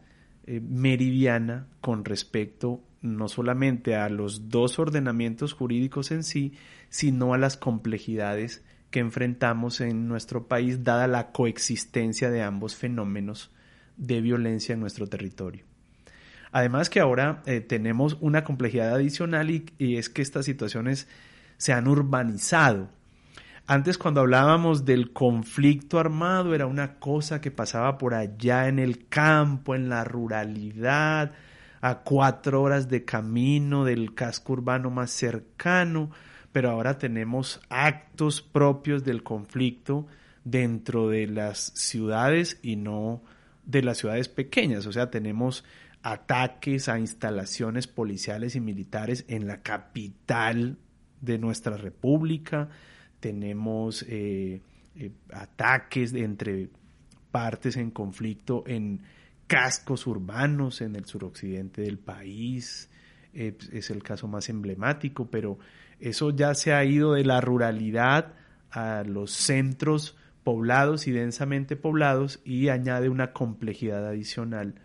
meridiana 0.48 1.66
con 1.82 2.06
respecto 2.06 2.84
no 3.06 3.28
solamente 3.28 3.96
a 3.96 4.10
los 4.10 4.50
dos 4.50 4.80
ordenamientos 4.80 5.54
jurídicos 5.54 6.12
en 6.12 6.24
sí, 6.24 6.54
sino 6.90 7.34
a 7.34 7.38
las 7.38 7.58
complejidades 7.58 8.64
que 8.90 9.00
enfrentamos 9.00 9.82
en 9.82 10.08
nuestro 10.08 10.48
país 10.48 10.84
dada 10.84 11.08
la 11.08 11.32
coexistencia 11.32 12.30
de 12.30 12.42
ambos 12.42 12.76
fenómenos 12.76 13.52
de 13.98 14.22
violencia 14.22 14.74
en 14.74 14.80
nuestro 14.80 15.08
territorio. 15.08 15.66
Además 16.52 16.90
que 16.90 17.02
ahora 17.02 17.44
eh, 17.46 17.60
tenemos 17.60 18.18
una 18.22 18.44
complejidad 18.44 18.94
adicional 18.94 19.50
y, 19.50 19.66
y, 19.78 19.98
es 19.98 20.10
que 20.10 20.22
estas 20.22 20.46
situaciones 20.46 21.08
se 21.58 21.74
han 21.74 21.88
urbanizado. 21.88 22.90
Antes 23.68 23.98
cuando 23.98 24.22
hablábamos 24.22 24.86
del 24.86 25.12
conflicto 25.12 26.00
armado 26.00 26.56
era 26.56 26.66
una 26.66 26.96
cosa 27.00 27.42
que 27.42 27.52
pasaba 27.52 27.98
por 27.98 28.14
allá 28.14 28.68
en 28.68 28.80
el 28.80 29.08
campo, 29.10 29.76
en 29.76 29.90
la 29.90 30.04
ruralidad, 30.04 31.34
a 31.86 32.00
cuatro 32.00 32.64
horas 32.64 32.90
de 32.90 33.06
camino 33.06 33.86
del 33.86 34.16
casco 34.16 34.54
urbano 34.54 34.90
más 34.90 35.12
cercano, 35.12 36.10
pero 36.52 36.72
ahora 36.72 36.98
tenemos 36.98 37.62
actos 37.70 38.42
propios 38.42 39.04
del 39.04 39.22
conflicto 39.22 40.08
dentro 40.44 41.10
de 41.10 41.28
las 41.28 41.74
ciudades 41.76 42.58
y 42.64 42.76
no 42.76 43.22
de 43.66 43.84
las 43.84 44.00
ciudades 44.00 44.30
pequeñas. 44.30 44.88
O 44.88 44.92
sea, 44.92 45.12
tenemos 45.12 45.64
ataques 46.02 46.90
a 46.90 46.98
instalaciones 46.98 47.86
policiales 47.86 48.56
y 48.56 48.62
militares 48.62 49.24
en 49.28 49.46
la 49.46 49.62
capital 49.62 50.80
de 51.22 51.38
nuestra 51.38 51.78
república. 51.78 52.68
Tenemos 53.20 54.04
eh, 54.10 54.60
eh, 54.96 55.12
ataques 55.32 56.16
entre 56.16 56.70
partes 57.30 57.78
en 57.78 57.92
conflicto 57.92 58.64
en 58.66 59.04
cascos 59.48 60.08
urbanos 60.08 60.82
en 60.82 60.96
el 60.96 61.06
suroccidente 61.06 61.82
del 61.82 62.00
país. 62.00 62.90
Eh, 63.34 63.58
es 63.72 63.90
el 63.90 64.02
caso 64.02 64.28
más 64.28 64.50
emblemático, 64.50 65.30
pero 65.30 65.60
eso 66.00 66.32
ya 66.32 66.54
se 66.56 66.74
ha 66.74 66.84
ido 66.84 67.14
de 67.14 67.26
la 67.26 67.42
ruralidad 67.42 68.34
a 68.72 69.04
los 69.04 69.32
centros 69.32 70.18
poblados 70.44 71.08
y 71.08 71.12
densamente 71.12 71.76
poblados 71.76 72.40
y 72.46 72.70
añade 72.70 73.10
una 73.10 73.34
complejidad 73.34 74.08
adicional 74.08 74.76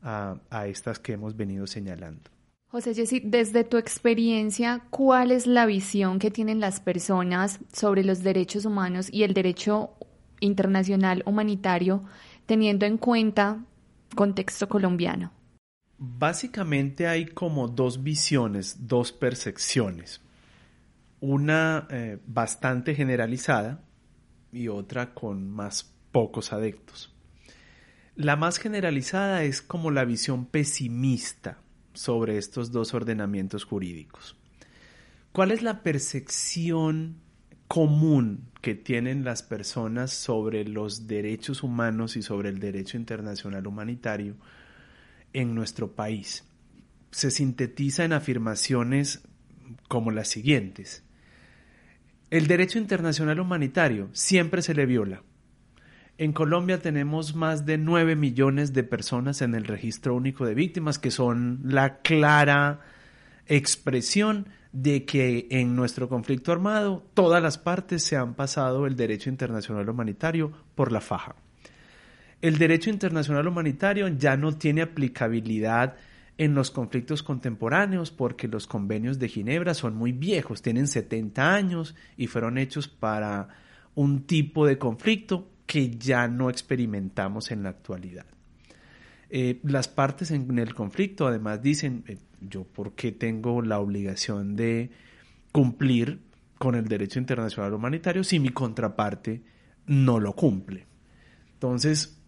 a, 0.00 0.66
estas 0.66 1.00
que 1.00 1.12
hemos 1.12 1.36
venido 1.36 1.66
señalando. 1.66 2.30
José 2.68 2.94
Jessy, 2.94 3.20
desde 3.24 3.64
tu 3.64 3.78
experiencia, 3.78 4.82
¿cuál 4.90 5.32
es 5.32 5.46
la 5.46 5.66
visión 5.66 6.18
que 6.18 6.30
tienen 6.30 6.60
las 6.60 6.80
personas 6.80 7.58
sobre 7.72 8.04
los 8.04 8.22
derechos 8.22 8.64
humanos 8.64 9.08
y 9.12 9.24
el 9.24 9.34
derecho 9.34 9.90
internacional 10.40 11.22
humanitario 11.26 12.02
teniendo 12.46 12.86
en 12.86 12.96
cuenta 12.96 13.64
contexto 14.18 14.68
colombiano? 14.68 15.30
Básicamente 15.96 17.06
hay 17.06 17.26
como 17.26 17.68
dos 17.68 18.02
visiones, 18.02 18.88
dos 18.88 19.12
percepciones 19.12 20.20
una 21.20 21.86
eh, 21.90 22.18
bastante 22.26 22.94
generalizada 22.94 23.80
y 24.52 24.68
otra 24.68 25.14
con 25.14 25.48
más 25.50 25.92
pocos 26.12 26.52
adeptos. 26.52 27.14
La 28.14 28.36
más 28.36 28.58
generalizada 28.58 29.44
es 29.44 29.62
como 29.62 29.90
la 29.90 30.04
visión 30.04 30.46
pesimista 30.46 31.58
sobre 31.92 32.38
estos 32.38 32.72
dos 32.72 32.94
ordenamientos 32.94 33.64
jurídicos. 33.64 34.36
¿Cuál 35.32 35.52
es 35.52 35.62
la 35.62 35.82
percepción 35.82 37.20
común 37.68 38.48
que 38.60 38.74
tienen 38.74 39.24
las 39.24 39.42
personas 39.42 40.10
sobre 40.10 40.64
los 40.64 41.06
derechos 41.06 41.62
humanos 41.62 42.16
y 42.16 42.22
sobre 42.22 42.48
el 42.48 42.58
derecho 42.58 42.96
internacional 42.96 43.66
humanitario 43.66 44.34
en 45.32 45.54
nuestro 45.54 45.92
país? 45.92 46.44
Se 47.10 47.30
sintetiza 47.30 48.04
en 48.04 48.12
afirmaciones 48.12 49.22
como 49.86 50.10
las 50.10 50.28
siguientes. 50.28 51.04
El 52.30 52.46
derecho 52.46 52.78
internacional 52.78 53.40
humanitario 53.40 54.08
siempre 54.12 54.62
se 54.62 54.74
le 54.74 54.86
viola. 54.86 55.22
En 56.18 56.32
Colombia 56.32 56.80
tenemos 56.80 57.36
más 57.36 57.64
de 57.64 57.78
9 57.78 58.16
millones 58.16 58.72
de 58.72 58.82
personas 58.82 59.40
en 59.40 59.54
el 59.54 59.64
registro 59.64 60.16
único 60.16 60.44
de 60.44 60.54
víctimas 60.54 60.98
que 60.98 61.12
son 61.12 61.60
la 61.62 61.98
clara 61.98 62.80
expresión 63.46 64.48
de 64.72 65.04
que 65.04 65.46
en 65.50 65.74
nuestro 65.74 66.08
conflicto 66.08 66.52
armado 66.52 67.04
todas 67.14 67.42
las 67.42 67.58
partes 67.58 68.02
se 68.02 68.16
han 68.16 68.34
pasado 68.34 68.86
el 68.86 68.96
derecho 68.96 69.30
internacional 69.30 69.88
humanitario 69.88 70.52
por 70.74 70.92
la 70.92 71.00
faja. 71.00 71.36
El 72.40 72.58
derecho 72.58 72.90
internacional 72.90 73.48
humanitario 73.48 74.08
ya 74.08 74.36
no 74.36 74.56
tiene 74.56 74.82
aplicabilidad 74.82 75.96
en 76.36 76.54
los 76.54 76.70
conflictos 76.70 77.24
contemporáneos 77.24 78.12
porque 78.12 78.46
los 78.46 78.66
convenios 78.66 79.18
de 79.18 79.28
Ginebra 79.28 79.74
son 79.74 79.96
muy 79.96 80.12
viejos, 80.12 80.62
tienen 80.62 80.86
70 80.86 81.52
años 81.52 81.96
y 82.16 82.28
fueron 82.28 82.58
hechos 82.58 82.86
para 82.86 83.48
un 83.96 84.22
tipo 84.22 84.64
de 84.64 84.78
conflicto 84.78 85.50
que 85.66 85.90
ya 85.98 86.28
no 86.28 86.48
experimentamos 86.48 87.50
en 87.50 87.64
la 87.64 87.70
actualidad. 87.70 88.26
Eh, 89.30 89.60
las 89.64 89.88
partes 89.88 90.30
en 90.30 90.58
el 90.58 90.74
conflicto 90.74 91.26
además 91.26 91.60
dicen, 91.60 92.04
eh, 92.06 92.16
yo 92.40 92.64
por 92.64 92.92
qué 92.92 93.12
tengo 93.12 93.62
la 93.62 93.78
obligación 93.78 94.56
de 94.56 94.90
cumplir 95.52 96.20
con 96.58 96.74
el 96.74 96.88
derecho 96.88 97.18
internacional 97.18 97.72
humanitario 97.74 98.24
si 98.24 98.40
mi 98.40 98.50
contraparte 98.50 99.42
no 99.86 100.20
lo 100.20 100.34
cumple. 100.34 100.86
Entonces, 101.54 102.20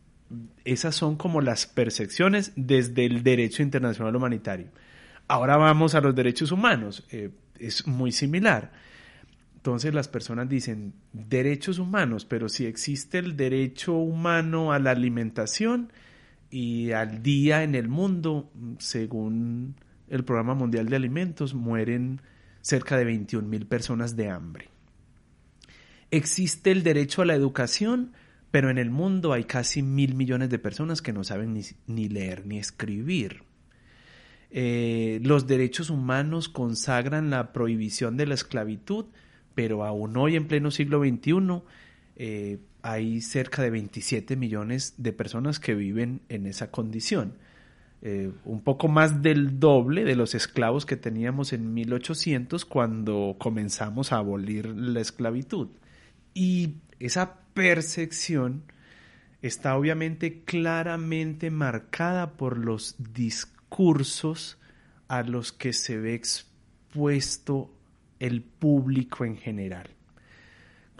esas 0.64 0.94
son 0.94 1.16
como 1.16 1.40
las 1.40 1.66
percepciones 1.66 2.52
desde 2.56 3.06
el 3.06 3.22
derecho 3.22 3.62
internacional 3.62 4.14
humanitario. 4.16 4.68
Ahora 5.28 5.56
vamos 5.56 5.94
a 5.94 6.00
los 6.00 6.14
derechos 6.14 6.52
humanos. 6.52 7.06
Eh, 7.10 7.30
es 7.58 7.86
muy 7.86 8.12
similar. 8.12 8.72
Entonces 9.56 9.92
las 9.92 10.08
personas 10.08 10.48
dicen 10.48 10.94
derechos 11.12 11.78
humanos, 11.78 12.24
pero 12.24 12.48
si 12.48 12.64
existe 12.64 13.18
el 13.18 13.36
derecho 13.36 13.94
humano 13.94 14.72
a 14.72 14.78
la 14.78 14.92
alimentación 14.92 15.92
y 16.50 16.92
al 16.92 17.22
día 17.22 17.62
en 17.62 17.74
el 17.74 17.88
mundo, 17.88 18.50
según 18.78 19.76
el 20.10 20.24
Programa 20.24 20.54
Mundial 20.54 20.86
de 20.86 20.96
Alimentos, 20.96 21.54
mueren 21.54 22.20
cerca 22.60 22.98
de 22.98 23.04
21 23.04 23.48
mil 23.48 23.66
personas 23.66 24.16
de 24.16 24.28
hambre. 24.28 24.68
Existe 26.10 26.72
el 26.72 26.82
derecho 26.82 27.22
a 27.22 27.24
la 27.24 27.34
educación, 27.34 28.12
pero 28.50 28.68
en 28.68 28.78
el 28.78 28.90
mundo 28.90 29.32
hay 29.32 29.44
casi 29.44 29.82
mil 29.82 30.14
millones 30.14 30.50
de 30.50 30.58
personas 30.58 31.00
que 31.00 31.12
no 31.12 31.22
saben 31.22 31.58
ni, 31.86 32.08
leer 32.08 32.46
ni 32.46 32.58
escribir. 32.58 33.44
Eh, 34.50 35.20
los 35.22 35.46
derechos 35.46 35.88
humanos 35.88 36.48
consagran 36.48 37.30
la 37.30 37.52
prohibición 37.52 38.16
de 38.16 38.26
la 38.26 38.34
esclavitud, 38.34 39.06
pero 39.54 39.84
aún 39.84 40.16
hoy 40.16 40.34
en 40.34 40.48
pleno 40.48 40.72
siglo 40.72 41.00
XXI 41.00 41.62
eh, 42.16 42.58
hay 42.82 43.20
cerca 43.20 43.62
de 43.62 43.70
27 43.70 44.34
millones 44.34 44.94
de 44.96 45.12
personas 45.12 45.60
que 45.60 45.76
viven 45.76 46.22
en 46.28 46.46
esa 46.46 46.72
condición. 46.72 47.34
Eh, 48.02 48.32
un 48.46 48.62
poco 48.62 48.88
más 48.88 49.20
del 49.20 49.60
doble 49.60 50.04
de 50.04 50.16
los 50.16 50.34
esclavos 50.34 50.86
que 50.86 50.96
teníamos 50.96 51.52
en 51.52 51.74
1800 51.74 52.64
cuando 52.64 53.36
comenzamos 53.38 54.12
a 54.12 54.16
abolir 54.16 54.66
la 54.66 55.00
esclavitud. 55.00 55.68
Y 56.32 56.76
esa 56.98 57.40
percepción 57.52 58.62
está 59.42 59.76
obviamente 59.76 60.44
claramente 60.44 61.50
marcada 61.50 62.32
por 62.38 62.56
los 62.56 62.96
discursos 63.12 64.58
a 65.08 65.22
los 65.22 65.52
que 65.52 65.72
se 65.74 65.98
ve 65.98 66.14
expuesto 66.14 67.70
el 68.18 68.42
público 68.42 69.24
en 69.26 69.36
general. 69.36 69.90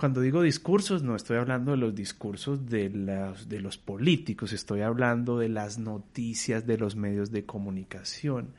Cuando 0.01 0.23
digo 0.23 0.41
discursos, 0.41 1.03
no 1.03 1.15
estoy 1.15 1.37
hablando 1.37 1.73
de 1.73 1.77
los 1.77 1.95
discursos 1.95 2.65
de 2.71 2.89
los, 3.61 3.77
políticos, 3.77 4.55
estoy 4.55 4.81
hablando 4.81 5.39
de 5.39 5.51
las 5.51 5.79
noticias 5.79 6.67
de 6.67 6.79
los 6.79 6.97
medios 6.97 7.33
de 7.33 7.45
comunicación, 7.45 8.55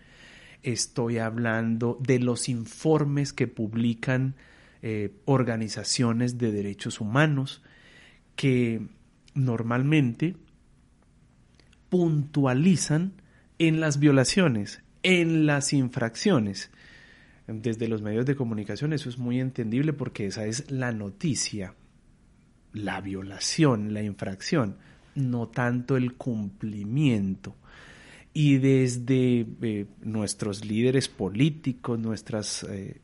estoy 0.62 1.17
hablando 1.17 1.97
de 1.99 2.19
los 2.19 2.47
informes 2.47 3.34
que 3.34 3.47
publican 3.47 4.36
eh, 4.84 5.15
organizaciones 5.25 6.38
de 6.38 6.51
derechos 6.51 7.01
humanos, 7.01 7.63
que 8.36 8.86
normalmente 9.34 10.36
puntualizan 11.89 13.13
en 13.58 13.80
las 13.80 13.97
violaciones, 13.97 14.84
en 15.01 15.47
las 15.47 15.73
infracciones. 15.73 16.69
Desde 17.53 17.87
los 17.87 18.01
medios 18.01 18.25
de 18.25 18.35
comunicación 18.35 18.93
eso 18.93 19.09
es 19.09 19.17
muy 19.17 19.39
entendible 19.39 19.93
porque 19.93 20.27
esa 20.27 20.45
es 20.45 20.69
la 20.71 20.91
noticia, 20.91 21.73
la 22.73 23.01
violación, 23.01 23.93
la 23.93 24.01
infracción, 24.01 24.77
no 25.15 25.47
tanto 25.47 25.97
el 25.97 26.13
cumplimiento. 26.13 27.55
Y 28.33 28.57
desde 28.57 29.45
eh, 29.61 29.85
nuestros 30.01 30.63
líderes 30.63 31.09
políticos, 31.09 31.99
nuestras, 31.99 32.63
eh, 32.63 33.01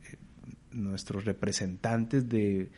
nuestros 0.72 1.26
representantes 1.26 2.28
de, 2.28 2.70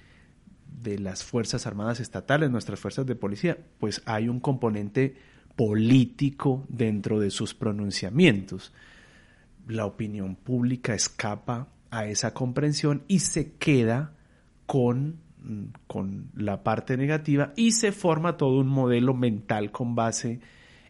de 0.82 0.98
las 0.98 1.22
Fuerzas 1.22 1.66
Armadas 1.66 2.00
Estatales, 2.00 2.50
nuestras 2.50 2.80
fuerzas 2.80 3.06
de 3.06 3.14
policía, 3.14 3.56
pues 3.78 4.02
hay 4.04 4.28
un 4.28 4.40
componente 4.40 5.14
político 5.54 6.64
dentro 6.68 7.20
de 7.20 7.30
sus 7.30 7.54
pronunciamientos. 7.54 8.72
La 9.70 9.86
opinión 9.86 10.34
pública 10.34 10.94
escapa 10.94 11.68
a 11.90 12.06
esa 12.06 12.34
comprensión 12.34 13.04
y 13.08 13.20
se 13.20 13.52
queda 13.52 14.14
con, 14.66 15.20
con 15.86 16.30
la 16.34 16.62
parte 16.62 16.96
negativa 16.96 17.52
y 17.56 17.72
se 17.72 17.92
forma 17.92 18.36
todo 18.36 18.58
un 18.58 18.68
modelo 18.68 19.14
mental 19.14 19.70
con 19.70 19.94
base 19.94 20.40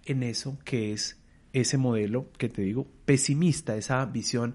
en 0.05 0.23
eso 0.23 0.59
que 0.65 0.93
es 0.93 1.21
ese 1.53 1.79
modelo 1.79 2.31
que 2.39 2.49
te 2.49 2.63
digo 2.63 2.87
pesimista, 3.05 3.77
esa 3.77 4.05
visión 4.07 4.55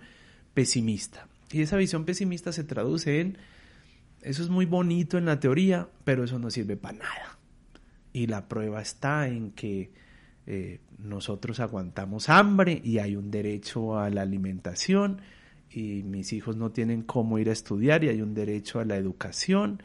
pesimista. 0.53 1.27
Y 1.51 1.61
esa 1.61 1.77
visión 1.77 2.05
pesimista 2.05 2.51
se 2.51 2.63
traduce 2.63 3.21
en, 3.21 3.38
eso 4.21 4.41
es 4.41 4.49
muy 4.49 4.65
bonito 4.65 5.17
en 5.17 5.25
la 5.25 5.39
teoría, 5.39 5.88
pero 6.03 6.23
eso 6.23 6.39
no 6.39 6.49
sirve 6.49 6.77
para 6.77 6.97
nada. 6.97 7.39
Y 8.13 8.27
la 8.27 8.47
prueba 8.47 8.81
está 8.81 9.27
en 9.27 9.51
que 9.51 9.91
eh, 10.47 10.79
nosotros 10.99 11.60
aguantamos 11.60 12.29
hambre 12.29 12.79
y 12.84 12.99
hay 12.99 13.15
un 13.15 13.31
derecho 13.31 13.97
a 13.97 14.10
la 14.10 14.21
alimentación 14.21 15.21
y 15.71 16.03
mis 16.03 16.34
hijos 16.34 16.55
no 16.55 16.71
tienen 16.71 17.01
cómo 17.01 17.39
ir 17.39 17.49
a 17.49 17.53
estudiar 17.53 18.03
y 18.03 18.10
hay 18.10 18.21
un 18.21 18.34
derecho 18.34 18.79
a 18.79 18.86
la 18.86 18.95
educación 18.95 19.81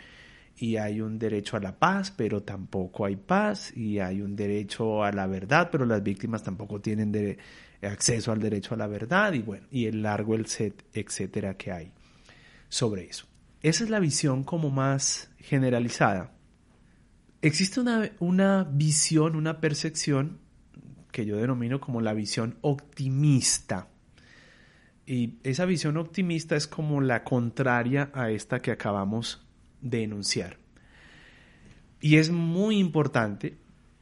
y 0.57 0.77
hay 0.77 1.01
un 1.01 1.19
derecho 1.19 1.57
a 1.57 1.61
la 1.61 1.79
paz, 1.79 2.13
pero 2.15 2.43
tampoco 2.43 3.07
hay 3.07 3.17
paz 3.17 3.75
y 3.75 3.99
hay 3.99 4.21
un 4.21 4.37
derecho 4.37 5.03
a 5.03 5.11
la 5.11 5.27
verdad, 5.27 5.71
pero 5.73 5.87
las 5.87 6.03
víctimas 6.03 6.43
tampoco 6.43 6.81
tienen 6.81 7.39
acceso 7.83 8.31
al 8.31 8.41
derecho 8.41 8.75
a 8.75 8.77
la 8.77 8.87
verdad 8.87 9.33
y 9.33 9.41
bueno, 9.41 9.67
y 9.71 9.87
el 9.87 10.03
largo 10.03 10.35
el 10.35 10.47
set, 10.47 10.85
etcétera 10.93 11.57
que 11.57 11.73
hay 11.73 11.93
sobre 12.69 13.07
eso. 13.07 13.27
Esa 13.63 13.85
es 13.85 13.91
la 13.91 14.01
visión 14.01 14.45
como 14.45 14.71
más 14.71 15.31
generalizada. 15.39 16.33
Existe 17.41 17.81
una, 17.81 18.11
una 18.19 18.65
visión, 18.65 19.37
una 19.37 19.61
percepción 19.61 20.39
que 21.11 21.27
yo 21.27 21.37
denomino 21.37 21.81
como 21.81 22.01
la 22.01 22.15
visión 22.15 22.57
optimista. 22.61 23.89
Y 25.07 25.35
esa 25.43 25.65
visión 25.65 25.97
optimista 25.97 26.57
es 26.57 26.67
como 26.67 27.01
la 27.01 27.25
contraria 27.25 28.11
a 28.15 28.31
esta 28.31 28.61
que 28.61 28.71
acabamos 28.71 29.45
de 29.81 30.05
enunciar. 30.05 30.59
Y 32.01 32.17
es 32.17 32.31
muy 32.31 32.79
importante, 32.79 33.57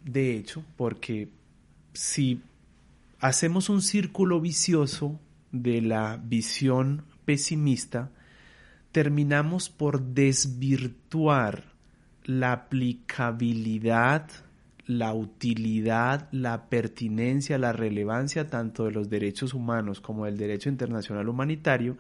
de 0.05 0.37
hecho, 0.37 0.65
porque 0.77 1.29
si 1.93 2.43
hacemos 3.21 3.69
un 3.69 3.83
círculo 3.83 4.41
vicioso 4.41 5.19
de 5.51 5.81
la 5.81 6.21
visión 6.23 7.05
pesimista, 7.25 8.11
terminamos 8.93 9.69
por 9.69 10.03
desvirtuar 10.03 11.65
la 12.25 12.53
aplicabilidad 12.53 14.31
la 14.89 15.13
utilidad, 15.13 16.29
la 16.33 16.71
pertinencia, 16.71 17.59
la 17.59 17.75
relevancia 17.75 18.49
tanto 18.49 18.87
de 18.87 18.91
los 18.91 19.11
derechos 19.11 19.53
humanos 19.53 20.01
como 20.01 20.25
del 20.25 20.39
derecho 20.39 20.71
internacional 20.71 21.29
humanitario 21.29 21.99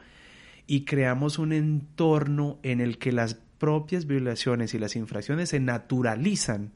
y 0.66 0.86
creamos 0.86 1.38
un 1.38 1.52
entorno 1.52 2.58
en 2.62 2.80
el 2.80 2.96
que 2.96 3.12
las 3.12 3.34
propias 3.34 4.06
violaciones 4.06 4.72
y 4.72 4.78
las 4.78 4.96
infracciones 4.96 5.50
se 5.50 5.60
naturalizan 5.60 6.72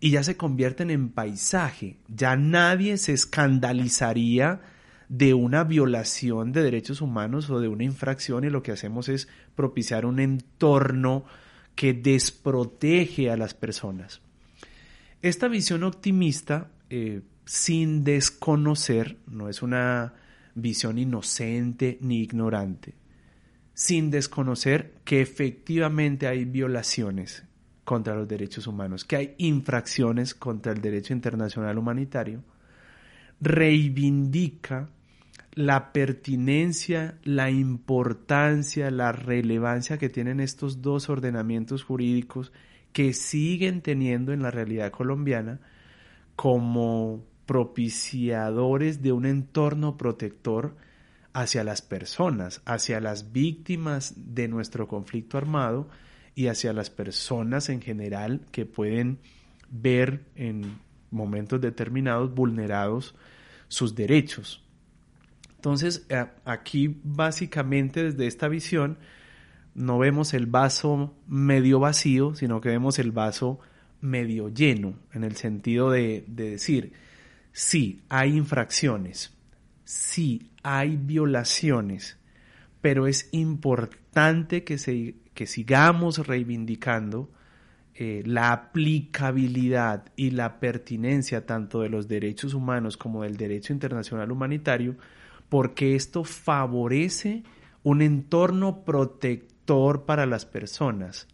y 0.00 0.10
ya 0.10 0.24
se 0.24 0.36
convierten 0.36 0.90
en 0.90 1.10
paisaje. 1.10 1.98
Ya 2.08 2.34
nadie 2.34 2.98
se 2.98 3.12
escandalizaría 3.12 4.60
de 5.08 5.34
una 5.34 5.62
violación 5.62 6.50
de 6.50 6.64
derechos 6.64 7.00
humanos 7.00 7.48
o 7.48 7.60
de 7.60 7.68
una 7.68 7.84
infracción 7.84 8.42
y 8.42 8.50
lo 8.50 8.64
que 8.64 8.72
hacemos 8.72 9.08
es 9.08 9.28
propiciar 9.54 10.04
un 10.04 10.18
entorno 10.18 11.24
que 11.76 11.94
desprotege 11.94 13.30
a 13.30 13.36
las 13.36 13.54
personas. 13.54 14.20
Esta 15.20 15.48
visión 15.48 15.82
optimista, 15.82 16.70
eh, 16.90 17.22
sin 17.44 18.04
desconocer, 18.04 19.18
no 19.26 19.48
es 19.48 19.62
una 19.62 20.14
visión 20.54 20.98
inocente 20.98 21.98
ni 22.00 22.20
ignorante, 22.20 22.94
sin 23.74 24.10
desconocer 24.10 24.94
que 25.04 25.20
efectivamente 25.20 26.28
hay 26.28 26.44
violaciones 26.44 27.44
contra 27.84 28.14
los 28.14 28.28
derechos 28.28 28.66
humanos, 28.66 29.04
que 29.04 29.16
hay 29.16 29.34
infracciones 29.38 30.34
contra 30.34 30.72
el 30.72 30.80
derecho 30.80 31.12
internacional 31.14 31.78
humanitario, 31.78 32.44
reivindica 33.40 34.90
la 35.54 35.92
pertinencia, 35.92 37.18
la 37.24 37.50
importancia, 37.50 38.90
la 38.92 39.10
relevancia 39.10 39.98
que 39.98 40.08
tienen 40.08 40.38
estos 40.38 40.82
dos 40.82 41.08
ordenamientos 41.08 41.82
jurídicos 41.82 42.52
que 42.98 43.12
siguen 43.12 43.80
teniendo 43.80 44.32
en 44.32 44.42
la 44.42 44.50
realidad 44.50 44.90
colombiana 44.90 45.60
como 46.34 47.24
propiciadores 47.46 49.02
de 49.02 49.12
un 49.12 49.24
entorno 49.24 49.96
protector 49.96 50.74
hacia 51.32 51.62
las 51.62 51.80
personas, 51.80 52.60
hacia 52.64 52.98
las 52.98 53.30
víctimas 53.30 54.14
de 54.16 54.48
nuestro 54.48 54.88
conflicto 54.88 55.38
armado 55.38 55.88
y 56.34 56.48
hacia 56.48 56.72
las 56.72 56.90
personas 56.90 57.68
en 57.68 57.80
general 57.82 58.40
que 58.50 58.66
pueden 58.66 59.20
ver 59.70 60.24
en 60.34 60.80
momentos 61.12 61.60
determinados 61.60 62.34
vulnerados 62.34 63.14
sus 63.68 63.94
derechos. 63.94 64.64
Entonces, 65.54 66.04
aquí 66.44 67.00
básicamente 67.04 68.02
desde 68.02 68.26
esta 68.26 68.48
visión 68.48 68.98
no 69.78 69.96
vemos 69.96 70.34
el 70.34 70.46
vaso 70.46 71.14
medio 71.28 71.78
vacío, 71.78 72.34
sino 72.34 72.60
que 72.60 72.68
vemos 72.68 72.98
el 72.98 73.12
vaso 73.12 73.60
medio 74.00 74.48
lleno, 74.48 74.94
en 75.12 75.22
el 75.22 75.36
sentido 75.36 75.90
de, 75.90 76.24
decir, 76.26 76.92
sí, 77.52 78.02
hay 78.08 78.36
infracciones, 78.36 79.36
sí, 79.84 80.50
hay 80.64 80.96
violaciones, 80.96 82.18
pero 82.80 83.06
es 83.06 83.28
importante 83.30 84.64
que, 84.64 85.14
que 85.32 85.46
sigamos 85.46 86.26
reivindicando 86.26 87.30
eh, 87.94 88.24
la 88.26 88.50
aplicabilidad 88.50 90.06
y 90.16 90.30
la 90.30 90.58
pertinencia 90.58 91.46
tanto 91.46 91.82
de 91.82 91.88
los 91.88 92.08
derechos 92.08 92.52
humanos 92.52 92.96
como 92.96 93.22
del 93.22 93.36
derecho 93.36 93.72
internacional 93.72 94.32
humanitario, 94.32 94.96
porque 95.48 95.94
esto 95.94 96.24
favorece 96.24 97.44
un 97.84 98.02
entorno 98.02 98.84
protector 98.84 99.57
para 100.06 100.24
las 100.24 100.46
personas, 100.46 101.28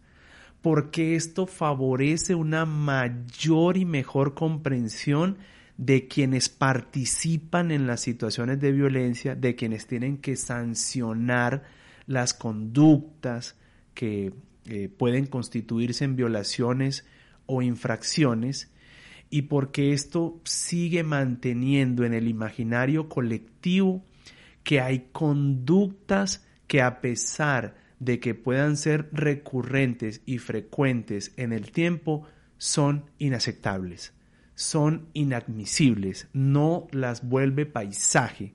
porque 0.61 1.15
esto 1.15 1.47
favorece 1.47 2.35
una 2.35 2.65
mayor 2.65 3.77
y 3.77 3.85
mejor 3.85 4.33
comprensión 4.33 5.37
de 5.77 6.07
quienes 6.09 6.49
participan 6.49 7.71
en 7.71 7.87
las 7.87 8.01
situaciones 8.01 8.59
de 8.59 8.73
violencia, 8.73 9.35
de 9.35 9.55
quienes 9.55 9.87
tienen 9.87 10.17
que 10.17 10.35
sancionar 10.35 11.63
las 12.07 12.33
conductas 12.33 13.55
que 13.93 14.33
eh, 14.65 14.89
pueden 14.89 15.27
constituirse 15.27 16.03
en 16.03 16.17
violaciones 16.17 17.05
o 17.45 17.61
infracciones, 17.61 18.69
y 19.29 19.43
porque 19.43 19.93
esto 19.93 20.41
sigue 20.43 21.03
manteniendo 21.03 22.03
en 22.03 22.13
el 22.13 22.27
imaginario 22.27 23.07
colectivo 23.07 24.03
que 24.63 24.81
hay 24.81 25.07
conductas 25.13 26.45
que 26.67 26.81
a 26.81 26.99
pesar 26.99 27.84
de 28.05 28.19
que 28.19 28.35
puedan 28.35 28.77
ser 28.77 29.09
recurrentes 29.11 30.21
y 30.25 30.37
frecuentes 30.37 31.33
en 31.37 31.51
el 31.51 31.71
tiempo 31.71 32.27
son 32.57 33.05
inaceptables, 33.17 34.13
son 34.53 35.07
inadmisibles, 35.13 36.27
no 36.31 36.87
las 36.91 37.27
vuelve 37.27 37.65
paisaje. 37.65 38.53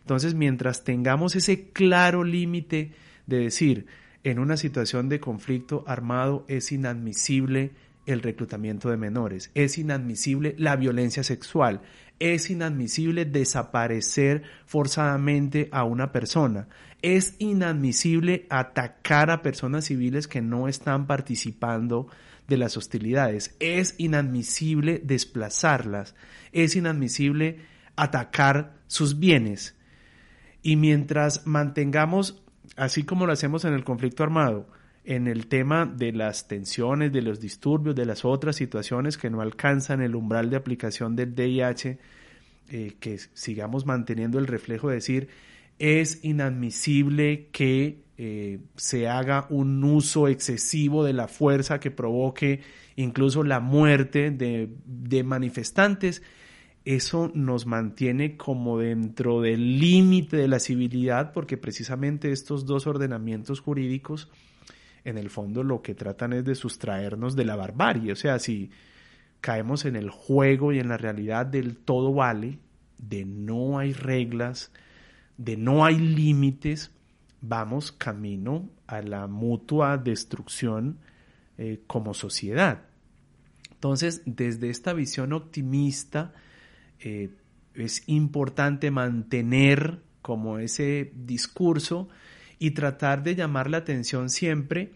Entonces, 0.00 0.34
mientras 0.34 0.82
tengamos 0.82 1.36
ese 1.36 1.70
claro 1.70 2.24
límite 2.24 2.92
de 3.26 3.38
decir, 3.38 3.86
en 4.24 4.40
una 4.40 4.56
situación 4.56 5.08
de 5.08 5.20
conflicto 5.20 5.84
armado 5.86 6.44
es 6.48 6.72
inadmisible 6.72 7.70
el 8.04 8.20
reclutamiento 8.20 8.90
de 8.90 8.96
menores, 8.96 9.52
es 9.54 9.78
inadmisible 9.78 10.54
la 10.58 10.74
violencia 10.74 11.22
sexual, 11.22 11.82
es 12.18 12.50
inadmisible 12.50 13.24
desaparecer 13.24 14.42
forzadamente 14.66 15.68
a 15.72 15.84
una 15.84 16.12
persona, 16.12 16.68
es 17.02 17.36
inadmisible 17.38 18.46
atacar 18.50 19.30
a 19.30 19.42
personas 19.42 19.84
civiles 19.86 20.26
que 20.26 20.40
no 20.40 20.68
están 20.68 21.06
participando 21.06 22.08
de 22.48 22.56
las 22.56 22.76
hostilidades, 22.76 23.54
es 23.60 23.94
inadmisible 23.98 25.00
desplazarlas, 25.04 26.14
es 26.52 26.74
inadmisible 26.76 27.60
atacar 27.94 28.74
sus 28.86 29.18
bienes. 29.18 29.76
Y 30.62 30.76
mientras 30.76 31.46
mantengamos, 31.46 32.42
así 32.76 33.04
como 33.04 33.26
lo 33.26 33.32
hacemos 33.32 33.64
en 33.64 33.74
el 33.74 33.84
conflicto 33.84 34.24
armado, 34.24 34.68
en 35.08 35.26
el 35.26 35.46
tema 35.46 35.86
de 35.86 36.12
las 36.12 36.48
tensiones, 36.48 37.10
de 37.10 37.22
los 37.22 37.40
disturbios, 37.40 37.96
de 37.96 38.04
las 38.04 38.26
otras 38.26 38.56
situaciones 38.56 39.16
que 39.16 39.30
no 39.30 39.40
alcanzan 39.40 40.02
el 40.02 40.14
umbral 40.14 40.50
de 40.50 40.56
aplicación 40.56 41.16
del 41.16 41.34
DIH, 41.34 41.98
eh, 42.68 42.92
que 43.00 43.18
sigamos 43.32 43.86
manteniendo 43.86 44.38
el 44.38 44.46
reflejo 44.46 44.90
de 44.90 44.96
decir, 44.96 45.28
es 45.78 46.22
inadmisible 46.22 47.48
que 47.52 48.02
eh, 48.18 48.58
se 48.76 49.08
haga 49.08 49.46
un 49.48 49.82
uso 49.82 50.28
excesivo 50.28 51.02
de 51.04 51.14
la 51.14 51.26
fuerza 51.26 51.80
que 51.80 51.90
provoque 51.90 52.60
incluso 52.96 53.42
la 53.44 53.60
muerte 53.60 54.30
de, 54.30 54.68
de 54.84 55.22
manifestantes. 55.24 56.20
Eso 56.84 57.32
nos 57.34 57.64
mantiene 57.64 58.36
como 58.36 58.78
dentro 58.78 59.40
del 59.40 59.78
límite 59.78 60.36
de 60.36 60.48
la 60.48 60.58
civilidad 60.58 61.32
porque 61.32 61.56
precisamente 61.56 62.30
estos 62.30 62.66
dos 62.66 62.86
ordenamientos 62.86 63.60
jurídicos 63.60 64.28
en 65.04 65.18
el 65.18 65.30
fondo 65.30 65.62
lo 65.62 65.82
que 65.82 65.94
tratan 65.94 66.32
es 66.32 66.44
de 66.44 66.54
sustraernos 66.54 67.36
de 67.36 67.44
la 67.44 67.56
barbarie. 67.56 68.12
O 68.12 68.16
sea, 68.16 68.38
si 68.38 68.70
caemos 69.40 69.84
en 69.84 69.96
el 69.96 70.10
juego 70.10 70.72
y 70.72 70.78
en 70.78 70.88
la 70.88 70.96
realidad 70.96 71.46
del 71.46 71.76
todo 71.76 72.12
vale, 72.12 72.58
de 72.98 73.24
no 73.24 73.78
hay 73.78 73.92
reglas, 73.92 74.72
de 75.36 75.56
no 75.56 75.84
hay 75.84 75.98
límites, 75.98 76.90
vamos 77.40 77.92
camino 77.92 78.68
a 78.86 79.02
la 79.02 79.26
mutua 79.26 79.96
destrucción 79.96 80.98
eh, 81.56 81.80
como 81.86 82.14
sociedad. 82.14 82.82
Entonces, 83.70 84.22
desde 84.26 84.70
esta 84.70 84.92
visión 84.92 85.32
optimista, 85.32 86.32
eh, 87.00 87.30
es 87.74 88.02
importante 88.06 88.90
mantener 88.90 90.00
como 90.20 90.58
ese 90.58 91.12
discurso 91.14 92.08
y 92.58 92.72
tratar 92.72 93.22
de 93.22 93.34
llamar 93.34 93.70
la 93.70 93.78
atención 93.78 94.30
siempre 94.30 94.92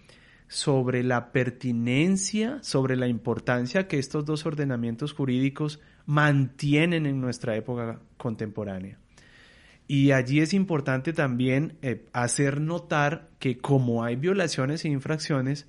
sobre 0.49 1.03
la 1.03 1.33
pertinencia, 1.33 2.59
sobre 2.63 2.97
la 2.97 3.07
importancia 3.07 3.89
que 3.89 3.99
estos 3.99 4.25
dos 4.25 4.45
ordenamientos 4.45 5.13
jurídicos 5.13 5.81
mantienen 6.05 7.07
en 7.07 7.21
nuestra 7.21 7.57
época 7.57 8.01
contemporánea. 8.17 8.99
Y 9.89 10.13
allí 10.13 10.41
es 10.41 10.55
importante 10.55 11.13
también 11.13 11.77
eh, 11.83 12.07
hacer 12.13 12.61
notar 12.61 13.31
que 13.39 13.59
como 13.59 14.05
hay 14.05 14.17
violaciones 14.17 14.85
e 14.85 14.89
infracciones, 14.89 15.67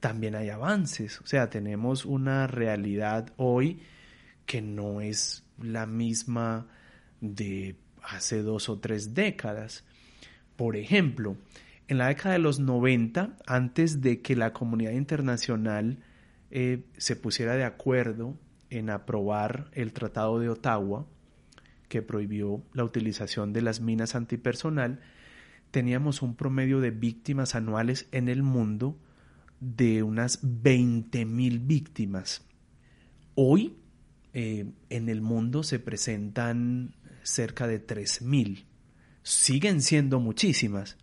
también 0.00 0.34
hay 0.34 0.48
avances. 0.48 1.20
O 1.20 1.26
sea, 1.26 1.50
tenemos 1.50 2.04
una 2.04 2.46
realidad 2.46 3.32
hoy 3.36 3.80
que 4.46 4.62
no 4.62 5.00
es 5.00 5.44
la 5.62 5.86
misma 5.86 6.66
de 7.20 7.76
hace 8.02 8.42
dos 8.42 8.68
o 8.68 8.78
tres 8.78 9.14
décadas. 9.14 9.84
Por 10.60 10.76
ejemplo, 10.76 11.38
en 11.88 11.96
la 11.96 12.08
década 12.08 12.34
de 12.34 12.38
los 12.38 12.60
90, 12.60 13.34
antes 13.46 14.02
de 14.02 14.20
que 14.20 14.36
la 14.36 14.52
comunidad 14.52 14.90
internacional 14.90 16.00
eh, 16.50 16.84
se 16.98 17.16
pusiera 17.16 17.56
de 17.56 17.64
acuerdo 17.64 18.36
en 18.68 18.90
aprobar 18.90 19.70
el 19.72 19.94
Tratado 19.94 20.38
de 20.38 20.50
Ottawa, 20.50 21.06
que 21.88 22.02
prohibió 22.02 22.62
la 22.74 22.84
utilización 22.84 23.54
de 23.54 23.62
las 23.62 23.80
minas 23.80 24.14
antipersonal, 24.14 25.00
teníamos 25.70 26.20
un 26.20 26.36
promedio 26.36 26.80
de 26.80 26.90
víctimas 26.90 27.54
anuales 27.54 28.06
en 28.12 28.28
el 28.28 28.42
mundo 28.42 28.98
de 29.60 30.02
unas 30.02 30.42
20.000 30.42 31.66
víctimas. 31.66 32.44
Hoy 33.34 33.78
eh, 34.34 34.70
en 34.90 35.08
el 35.08 35.22
mundo 35.22 35.62
se 35.62 35.78
presentan 35.78 36.96
cerca 37.22 37.66
de 37.66 37.82
3.000. 37.82 38.66
Siguen 39.30 39.80
siendo 39.80 40.18
muchísimas, 40.18 40.96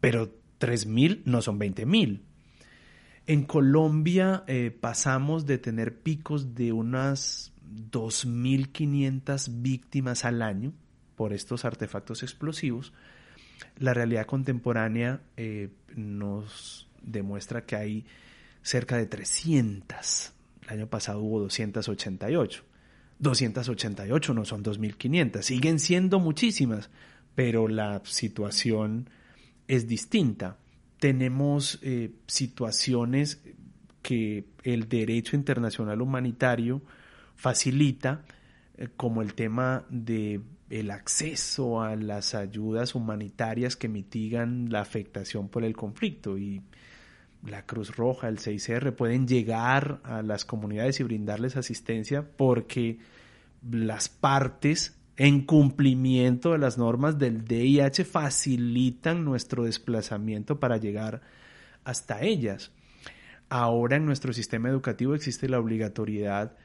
pero 0.00 0.32
3.000 0.60 1.24
no 1.26 1.42
son 1.42 1.60
20.000. 1.60 2.22
En 3.26 3.42
Colombia 3.44 4.44
eh, 4.46 4.70
pasamos 4.70 5.44
de 5.44 5.58
tener 5.58 5.98
picos 5.98 6.54
de 6.54 6.72
unas 6.72 7.52
2.500 7.90 9.60
víctimas 9.60 10.24
al 10.24 10.40
año 10.40 10.72
por 11.16 11.34
estos 11.34 11.66
artefactos 11.66 12.22
explosivos. 12.22 12.94
La 13.76 13.92
realidad 13.92 14.24
contemporánea 14.24 15.20
eh, 15.36 15.68
nos 15.94 16.88
demuestra 17.02 17.66
que 17.66 17.76
hay 17.76 18.06
cerca 18.62 18.96
de 18.96 19.04
300. 19.04 20.32
El 20.62 20.68
año 20.70 20.86
pasado 20.86 21.20
hubo 21.20 21.40
288. 21.40 22.64
288 23.18 24.32
no 24.32 24.46
son 24.46 24.64
2.500. 24.64 25.42
Siguen 25.42 25.78
siendo 25.78 26.20
muchísimas, 26.20 26.88
pero 27.36 27.68
la 27.68 28.00
situación 28.04 29.08
es 29.68 29.86
distinta. 29.86 30.56
Tenemos 30.98 31.78
eh, 31.82 32.10
situaciones 32.26 33.42
que 34.02 34.46
el 34.64 34.88
derecho 34.88 35.36
internacional 35.36 36.00
humanitario 36.00 36.80
facilita, 37.36 38.24
eh, 38.78 38.88
como 38.96 39.20
el 39.20 39.34
tema 39.34 39.84
de 39.90 40.40
el 40.70 40.90
acceso 40.90 41.82
a 41.82 41.94
las 41.94 42.34
ayudas 42.34 42.96
humanitarias 42.96 43.76
que 43.76 43.88
mitigan 43.88 44.70
la 44.70 44.80
afectación 44.80 45.48
por 45.48 45.62
el 45.62 45.76
conflicto 45.76 46.38
y 46.38 46.62
la 47.44 47.66
Cruz 47.66 47.94
Roja, 47.94 48.28
el 48.28 48.38
6R 48.38 48.92
pueden 48.96 49.28
llegar 49.28 50.00
a 50.02 50.22
las 50.22 50.44
comunidades 50.44 50.98
y 50.98 51.04
brindarles 51.04 51.56
asistencia 51.56 52.26
porque 52.36 52.98
las 53.70 54.08
partes 54.08 54.96
en 55.16 55.42
cumplimiento 55.42 56.52
de 56.52 56.58
las 56.58 56.76
normas 56.76 57.18
del 57.18 57.44
DIH 57.44 58.04
facilitan 58.04 59.24
nuestro 59.24 59.64
desplazamiento 59.64 60.60
para 60.60 60.76
llegar 60.76 61.22
hasta 61.84 62.22
ellas. 62.22 62.72
Ahora 63.48 63.96
en 63.96 64.04
nuestro 64.04 64.32
sistema 64.32 64.68
educativo 64.68 65.14
existe 65.14 65.48
la 65.48 65.58
obligatoriedad 65.58 66.56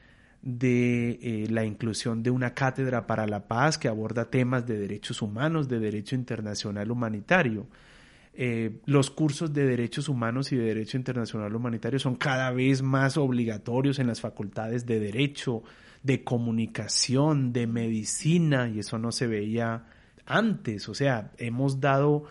de 0.42 1.20
eh, 1.22 1.46
la 1.48 1.64
inclusión 1.64 2.22
de 2.22 2.30
una 2.30 2.52
cátedra 2.52 3.06
para 3.06 3.26
la 3.26 3.46
paz 3.46 3.78
que 3.78 3.88
aborda 3.88 4.28
temas 4.28 4.66
de 4.66 4.76
derechos 4.76 5.22
humanos, 5.22 5.68
de 5.68 5.78
derecho 5.78 6.16
internacional 6.16 6.90
humanitario. 6.90 7.68
Eh, 8.34 8.80
los 8.86 9.10
cursos 9.10 9.52
de 9.52 9.64
derechos 9.66 10.08
humanos 10.08 10.50
y 10.52 10.56
de 10.56 10.64
derecho 10.64 10.96
internacional 10.96 11.54
humanitario 11.54 11.98
son 11.98 12.16
cada 12.16 12.50
vez 12.50 12.82
más 12.82 13.16
obligatorios 13.16 13.98
en 13.98 14.08
las 14.08 14.20
facultades 14.20 14.84
de 14.84 14.98
derecho, 14.98 15.62
de 16.02 16.24
comunicación, 16.24 17.52
de 17.52 17.66
medicina, 17.66 18.68
y 18.68 18.80
eso 18.80 18.98
no 18.98 19.12
se 19.12 19.26
veía 19.26 19.86
antes. 20.26 20.88
O 20.88 20.94
sea, 20.94 21.32
hemos 21.38 21.80
dado 21.80 22.24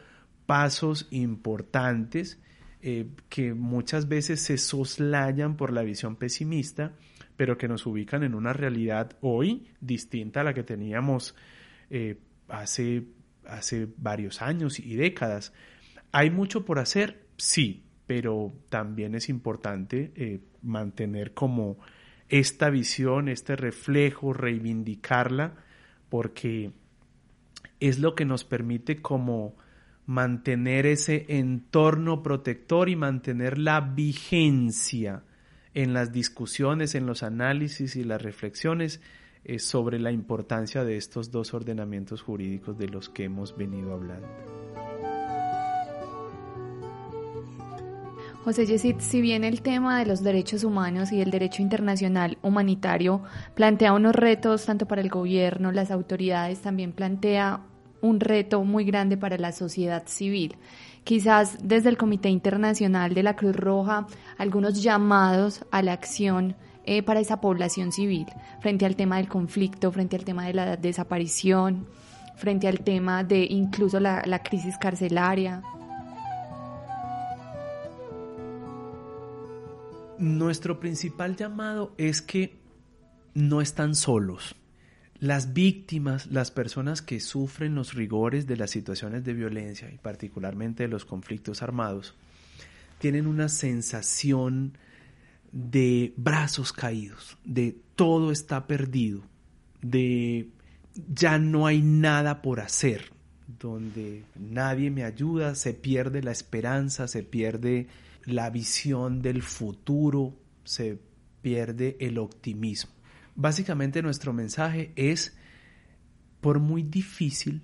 pasos 0.45 1.07
importantes 1.11 2.39
eh, 2.81 3.07
que 3.29 3.53
muchas 3.53 4.07
veces 4.07 4.41
se 4.41 4.57
soslayan 4.57 5.55
por 5.55 5.71
la 5.71 5.83
visión 5.83 6.15
pesimista, 6.15 6.93
pero 7.37 7.57
que 7.57 7.67
nos 7.67 7.85
ubican 7.85 8.23
en 8.23 8.33
una 8.33 8.53
realidad 8.53 9.17
hoy 9.21 9.67
distinta 9.79 10.41
a 10.41 10.43
la 10.43 10.53
que 10.53 10.63
teníamos 10.63 11.35
eh, 11.89 12.17
hace, 12.49 13.03
hace 13.45 13.87
varios 13.97 14.41
años 14.41 14.79
y 14.79 14.95
décadas. 14.95 15.53
¿Hay 16.11 16.29
mucho 16.29 16.65
por 16.65 16.79
hacer? 16.79 17.27
Sí, 17.37 17.83
pero 18.07 18.53
también 18.69 19.15
es 19.15 19.29
importante 19.29 20.11
eh, 20.15 20.41
mantener 20.61 21.33
como 21.33 21.77
esta 22.31 22.69
visión, 22.69 23.27
este 23.27 23.55
reflejo, 23.55 24.33
reivindicarla, 24.33 25.53
porque 26.09 26.71
es 27.79 27.99
lo 27.99 28.15
que 28.15 28.25
nos 28.25 28.45
permite 28.45 29.01
como 29.01 29.55
mantener 30.05 30.85
ese 30.85 31.25
entorno 31.27 32.23
protector 32.23 32.89
y 32.89 32.95
mantener 32.95 33.57
la 33.57 33.81
vigencia 33.81 35.23
en 35.73 35.93
las 35.93 36.11
discusiones, 36.11 36.95
en 36.95 37.05
los 37.05 37.21
análisis 37.21 37.95
y 37.95 38.03
las 38.03 38.21
reflexiones 38.21 39.01
eh, 39.43 39.59
sobre 39.59 39.99
la 39.99 40.11
importancia 40.11 40.83
de 40.85 40.97
estos 40.97 41.31
dos 41.31 41.53
ordenamientos 41.53 42.21
jurídicos 42.21 42.77
de 42.77 42.87
los 42.87 43.09
que 43.09 43.25
hemos 43.25 43.57
venido 43.57 43.93
hablando. 43.93 44.27
José 48.43 48.65
Yesid, 48.65 48.95
si 48.99 49.21
bien 49.21 49.43
el 49.43 49.61
tema 49.61 49.99
de 49.99 50.07
los 50.07 50.23
derechos 50.23 50.63
humanos 50.63 51.11
y 51.11 51.21
el 51.21 51.29
derecho 51.29 51.61
internacional 51.61 52.39
humanitario 52.41 53.21
plantea 53.53 53.93
unos 53.93 54.15
retos 54.15 54.65
tanto 54.65 54.87
para 54.87 55.01
el 55.01 55.09
gobierno, 55.09 55.71
las 55.71 55.91
autoridades, 55.91 56.59
también 56.59 56.91
plantea 56.91 57.61
un 58.01 58.19
reto 58.19 58.63
muy 58.63 58.83
grande 58.83 59.15
para 59.15 59.37
la 59.37 59.51
sociedad 59.51 60.07
civil. 60.07 60.57
Quizás 61.03 61.57
desde 61.61 61.89
el 61.89 61.97
Comité 61.97 62.29
Internacional 62.29 63.13
de 63.13 63.21
la 63.21 63.35
Cruz 63.35 63.55
Roja, 63.55 64.07
algunos 64.39 64.81
llamados 64.81 65.63
a 65.69 65.83
la 65.83 65.93
acción 65.93 66.55
eh, 66.83 67.03
para 67.03 67.19
esa 67.19 67.41
población 67.41 67.91
civil, 67.91 68.25
frente 68.59 68.87
al 68.87 68.95
tema 68.95 69.17
del 69.17 69.27
conflicto, 69.27 69.91
frente 69.91 70.15
al 70.15 70.25
tema 70.25 70.47
de 70.47 70.55
la 70.55 70.77
desaparición, 70.77 71.85
frente 72.37 72.67
al 72.67 72.79
tema 72.79 73.23
de 73.23 73.45
incluso 73.45 73.99
la, 73.99 74.23
la 74.25 74.39
crisis 74.39 74.79
carcelaria. 74.79 75.61
Nuestro 80.21 80.79
principal 80.79 81.35
llamado 81.35 81.95
es 81.97 82.21
que 82.21 82.53
no 83.33 83.59
están 83.59 83.95
solos. 83.95 84.55
Las 85.17 85.53
víctimas, 85.53 86.27
las 86.27 86.51
personas 86.51 87.01
que 87.01 87.19
sufren 87.19 87.73
los 87.73 87.95
rigores 87.95 88.45
de 88.45 88.55
las 88.55 88.69
situaciones 88.69 89.23
de 89.23 89.33
violencia 89.33 89.91
y 89.91 89.97
particularmente 89.97 90.83
de 90.83 90.89
los 90.89 91.05
conflictos 91.05 91.63
armados, 91.63 92.13
tienen 92.99 93.25
una 93.25 93.49
sensación 93.49 94.77
de 95.51 96.13
brazos 96.17 96.71
caídos, 96.71 97.39
de 97.43 97.75
todo 97.95 98.31
está 98.31 98.67
perdido, 98.67 99.23
de 99.81 100.49
ya 101.11 101.39
no 101.39 101.65
hay 101.65 101.81
nada 101.81 102.43
por 102.43 102.59
hacer, 102.59 103.11
donde 103.59 104.23
nadie 104.39 104.91
me 104.91 105.03
ayuda, 105.03 105.55
se 105.55 105.73
pierde 105.73 106.21
la 106.21 106.31
esperanza, 106.31 107.07
se 107.07 107.23
pierde 107.23 107.87
la 108.25 108.49
visión 108.49 109.21
del 109.21 109.41
futuro, 109.41 110.37
se 110.63 110.99
pierde 111.41 111.97
el 111.99 112.17
optimismo. 112.17 112.91
Básicamente 113.35 114.01
nuestro 114.01 114.33
mensaje 114.33 114.91
es, 114.95 115.37
por 116.39 116.59
muy 116.59 116.83
difícil 116.83 117.61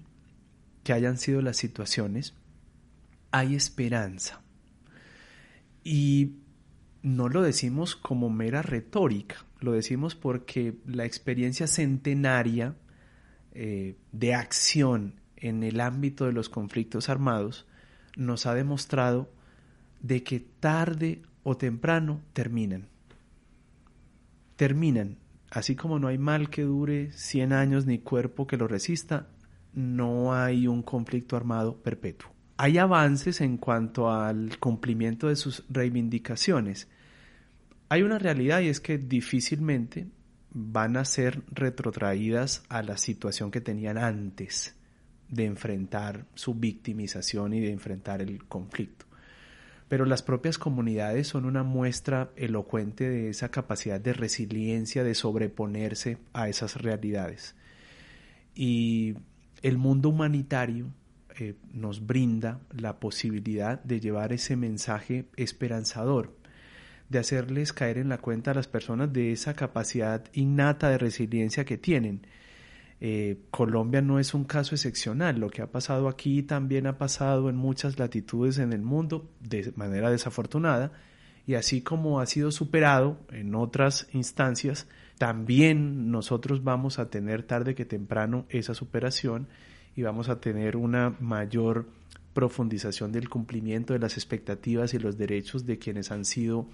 que 0.84 0.94
hayan 0.94 1.18
sido 1.18 1.42
las 1.42 1.58
situaciones, 1.58 2.34
hay 3.32 3.56
esperanza. 3.56 4.42
Y 5.84 6.38
no 7.02 7.30
lo 7.30 7.42
decimos 7.42 7.96
como 7.96 8.30
mera 8.30 8.62
retórica, 8.62 9.46
lo 9.60 9.74
decimos 9.74 10.16
porque 10.16 10.78
la 10.86 11.06
experiencia 11.06 11.68
centenaria 11.68 12.76
eh, 13.54 13.96
de 14.12 14.34
acción 14.34 15.20
en 15.36 15.64
el 15.64 15.82
ámbito 15.82 16.26
de 16.26 16.34
los 16.34 16.50
conflictos 16.50 17.10
armados 17.10 17.68
nos 18.16 18.46
ha 18.46 18.54
demostrado 18.54 19.32
de 20.02 20.24
que 20.24 20.40
tarde 20.40 21.22
o 21.44 21.58
temprano 21.58 22.22
terminan. 22.34 22.88
Terminan. 24.56 25.18
Así 25.50 25.76
como 25.76 25.98
no 25.98 26.08
hay 26.08 26.18
mal 26.18 26.50
que 26.50 26.64
dure 26.64 27.12
100 27.12 27.54
años 27.54 27.86
ni 27.86 28.00
cuerpo 28.00 28.48
que 28.48 28.58
lo 28.58 28.68
resista, 28.68 29.28
no 29.74 30.34
hay 30.34 30.68
un 30.68 30.84
conflicto 30.84 31.38
armado 31.38 31.78
perpetuo. 31.78 32.32
Hay 32.58 32.78
avances 32.78 33.40
en 33.42 33.58
cuanto 33.58 34.12
al 34.12 34.58
cumplimiento 34.60 35.30
de 35.30 35.36
sus 35.36 35.64
reivindicaciones. 35.70 36.90
Hay 37.88 38.02
una 38.02 38.20
realidad 38.20 38.62
y 38.62 38.68
es 38.68 38.82
que 38.82 38.98
difícilmente 38.98 40.08
van 40.50 40.98
a 40.98 41.06
ser 41.06 41.44
retrotraídas 41.52 42.64
a 42.68 42.82
la 42.82 42.98
situación 42.98 43.52
que 43.52 43.62
tenían 43.62 43.98
antes 43.98 44.76
de 45.30 45.46
enfrentar 45.46 46.26
su 46.34 46.56
victimización 46.56 47.54
y 47.54 47.60
de 47.60 47.72
enfrentar 47.72 48.22
el 48.22 48.46
conflicto 48.46 49.07
pero 49.88 50.06
las 50.06 50.22
propias 50.22 50.58
comunidades 50.58 51.28
son 51.28 51.46
una 51.46 51.64
muestra 51.64 52.32
elocuente 52.36 53.10
de 53.10 53.30
esa 53.30 53.50
capacidad 53.50 54.00
de 54.00 54.14
resiliencia, 54.14 55.04
de 55.04 55.16
sobreponerse 55.16 56.18
a 56.34 56.50
esas 56.50 56.76
realidades. 56.76 57.56
Y 58.54 59.16
el 59.62 59.78
mundo 59.78 60.10
humanitario 60.10 60.88
eh, 61.40 61.56
nos 61.72 62.06
brinda 62.06 62.60
la 62.72 63.00
posibilidad 63.00 63.82
de 63.84 64.00
llevar 64.00 64.34
ese 64.34 64.56
mensaje 64.56 65.26
esperanzador, 65.36 66.36
de 67.10 67.20
hacerles 67.20 67.72
caer 67.72 67.98
en 67.98 68.10
la 68.10 68.18
cuenta 68.18 68.52
a 68.52 68.56
las 68.56 68.68
personas 68.68 69.14
de 69.14 69.32
esa 69.32 69.54
capacidad 69.54 70.26
innata 70.34 70.90
de 70.90 70.98
resiliencia 70.98 71.64
que 71.64 71.78
tienen 71.78 72.28
eh, 73.00 73.38
Colombia 73.52 74.02
no 74.02 74.20
es 74.20 74.34
un 74.34 74.44
caso 74.44 74.76
excepcional. 74.76 75.40
Lo 75.40 75.50
que 75.50 75.62
ha 75.62 75.72
pasado 75.72 76.08
aquí 76.08 76.44
también 76.44 76.88
ha 76.88 76.98
pasado 76.98 77.50
en 77.50 77.56
muchas 77.56 78.00
latitudes 78.00 78.58
en 78.58 78.74
el 78.74 78.82
mundo 78.82 79.30
de 79.40 79.72
manera 79.76 80.10
desafortunada. 80.10 80.92
Y 81.46 81.54
así 81.56 81.82
como 81.82 82.20
ha 82.20 82.26
sido 82.26 82.52
superado 82.52 83.20
en 83.32 83.56
otras 83.56 84.08
instancias, 84.12 84.88
también 85.18 86.12
nosotros 86.12 86.64
vamos 86.64 87.00
a 87.00 87.10
tener 87.10 87.44
tarde 87.44 87.74
que 87.74 87.86
temprano 87.86 88.46
esa 88.50 88.74
superación 88.74 89.48
y 89.96 90.04
vamos 90.04 90.30
a 90.30 90.42
tener 90.42 90.76
una 90.76 91.16
mayor 91.20 91.88
profundización 92.34 93.12
del 93.12 93.30
cumplimiento 93.30 93.94
de 93.94 94.00
las 94.00 94.16
expectativas 94.16 94.94
y 94.94 95.00
los 95.00 95.18
derechos 95.18 95.66
de 95.66 95.80
quienes 95.80 96.12
han 96.12 96.26
sido 96.26 96.68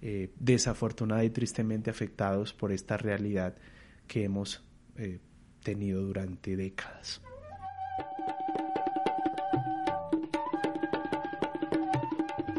eh, 0.00 0.30
desafortunada 0.38 1.24
y 1.24 1.30
tristemente 1.30 1.90
afectados 1.90 2.52
por 2.52 2.70
esta 2.70 2.96
realidad 2.96 3.56
que 4.06 4.24
hemos 4.24 4.62
eh, 4.96 5.18
tenido 5.62 6.02
durante 6.02 6.56
décadas. 6.56 7.22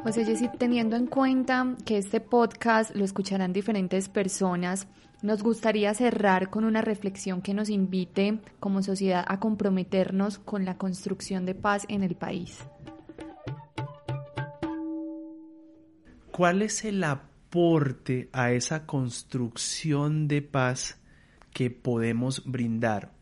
José 0.03 0.25
Jessy, 0.25 0.49
teniendo 0.57 0.97
en 0.97 1.07
cuenta 1.07 1.75
que 1.85 1.97
este 1.97 2.19
podcast 2.19 2.93
lo 2.93 3.05
escucharán 3.05 3.53
diferentes 3.53 4.09
personas, 4.09 4.85
nos 5.21 5.41
gustaría 5.41 5.93
cerrar 5.93 6.49
con 6.49 6.65
una 6.65 6.81
reflexión 6.81 7.41
que 7.41 7.53
nos 7.53 7.69
invite 7.69 8.39
como 8.59 8.83
sociedad 8.83 9.23
a 9.25 9.39
comprometernos 9.39 10.39
con 10.39 10.65
la 10.65 10.77
construcción 10.77 11.45
de 11.45 11.55
paz 11.55 11.85
en 11.87 12.03
el 12.03 12.15
país. 12.15 12.59
¿Cuál 16.31 16.63
es 16.63 16.83
el 16.83 17.01
aporte 17.05 18.27
a 18.33 18.51
esa 18.51 18.85
construcción 18.85 20.27
de 20.27 20.41
paz 20.41 20.99
que 21.53 21.69
podemos 21.69 22.43
brindar. 22.45 23.13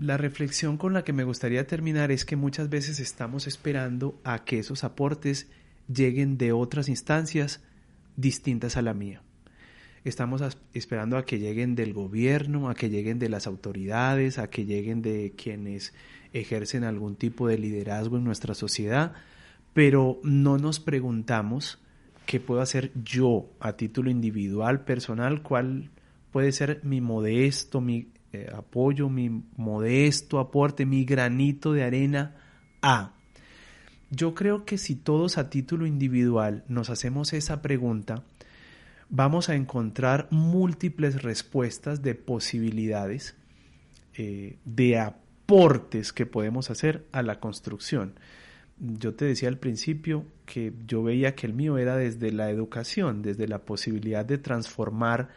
La 0.00 0.16
reflexión 0.16 0.76
con 0.76 0.92
la 0.92 1.02
que 1.02 1.12
me 1.12 1.24
gustaría 1.24 1.66
terminar 1.66 2.12
es 2.12 2.24
que 2.24 2.36
muchas 2.36 2.68
veces 2.68 3.00
estamos 3.00 3.46
esperando 3.46 4.20
a 4.22 4.44
que 4.44 4.58
esos 4.58 4.84
aportes 4.84 5.48
lleguen 5.92 6.38
de 6.38 6.52
otras 6.52 6.88
instancias 6.88 7.60
distintas 8.16 8.76
a 8.76 8.82
la 8.82 8.94
mía. 8.94 9.22
Estamos 10.04 10.42
esperando 10.72 11.16
a 11.16 11.24
que 11.24 11.38
lleguen 11.38 11.74
del 11.74 11.92
gobierno, 11.92 12.68
a 12.68 12.74
que 12.74 12.90
lleguen 12.90 13.18
de 13.18 13.28
las 13.28 13.46
autoridades, 13.46 14.38
a 14.38 14.48
que 14.48 14.64
lleguen 14.64 15.02
de 15.02 15.34
quienes 15.36 15.92
ejercen 16.32 16.84
algún 16.84 17.16
tipo 17.16 17.48
de 17.48 17.58
liderazgo 17.58 18.16
en 18.16 18.24
nuestra 18.24 18.54
sociedad, 18.54 19.12
pero 19.74 20.20
no 20.22 20.58
nos 20.58 20.78
preguntamos 20.78 21.78
qué 22.26 22.38
puedo 22.38 22.60
hacer 22.60 22.92
yo 23.02 23.50
a 23.58 23.72
título 23.72 24.10
individual, 24.10 24.84
personal, 24.84 25.42
cuál 25.42 25.90
puede 26.30 26.52
ser 26.52 26.80
mi 26.82 27.00
modesto, 27.00 27.80
mi 27.80 28.08
eh, 28.32 28.50
apoyo, 28.54 29.08
mi 29.08 29.42
modesto 29.56 30.38
aporte, 30.38 30.84
mi 30.84 31.04
granito 31.04 31.72
de 31.72 31.84
arena 31.84 32.36
a. 32.82 33.14
Yo 34.10 34.34
creo 34.34 34.64
que 34.64 34.78
si 34.78 34.96
todos 34.96 35.38
a 35.38 35.50
título 35.50 35.86
individual 35.86 36.64
nos 36.68 36.90
hacemos 36.90 37.32
esa 37.32 37.62
pregunta, 37.62 38.24
vamos 39.10 39.48
a 39.48 39.54
encontrar 39.54 40.28
múltiples 40.30 41.22
respuestas 41.22 42.02
de 42.02 42.14
posibilidades, 42.14 43.36
eh, 44.14 44.56
de 44.64 44.98
aportes 44.98 46.12
que 46.12 46.26
podemos 46.26 46.70
hacer 46.70 47.06
a 47.12 47.22
la 47.22 47.40
construcción. 47.40 48.14
Yo 48.78 49.14
te 49.14 49.24
decía 49.24 49.48
al 49.48 49.58
principio 49.58 50.24
que 50.46 50.72
yo 50.86 51.02
veía 51.02 51.34
que 51.34 51.46
el 51.46 51.54
mío 51.54 51.78
era 51.78 51.96
desde 51.96 52.30
la 52.30 52.50
educación, 52.50 53.22
desde 53.22 53.48
la 53.48 53.60
posibilidad 53.60 54.24
de 54.24 54.38
transformar 54.38 55.28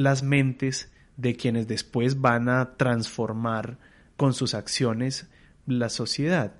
las 0.00 0.22
mentes 0.22 0.90
de 1.18 1.36
quienes 1.36 1.68
después 1.68 2.22
van 2.22 2.48
a 2.48 2.76
transformar 2.78 3.76
con 4.16 4.32
sus 4.32 4.54
acciones 4.54 5.28
la 5.66 5.90
sociedad. 5.90 6.54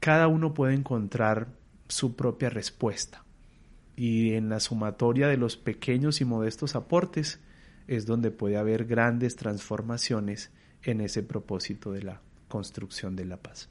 Cada 0.00 0.26
uno 0.26 0.52
puede 0.52 0.74
encontrar 0.74 1.46
su 1.86 2.16
propia 2.16 2.50
respuesta 2.50 3.24
y 3.94 4.32
en 4.32 4.48
la 4.48 4.58
sumatoria 4.58 5.28
de 5.28 5.36
los 5.36 5.56
pequeños 5.56 6.20
y 6.20 6.24
modestos 6.24 6.74
aportes 6.74 7.38
es 7.86 8.04
donde 8.04 8.32
puede 8.32 8.56
haber 8.56 8.84
grandes 8.84 9.36
transformaciones 9.36 10.50
en 10.82 11.00
ese 11.02 11.22
propósito 11.22 11.92
de 11.92 12.02
la 12.02 12.20
construcción 12.48 13.14
de 13.14 13.26
la 13.26 13.36
paz. 13.36 13.68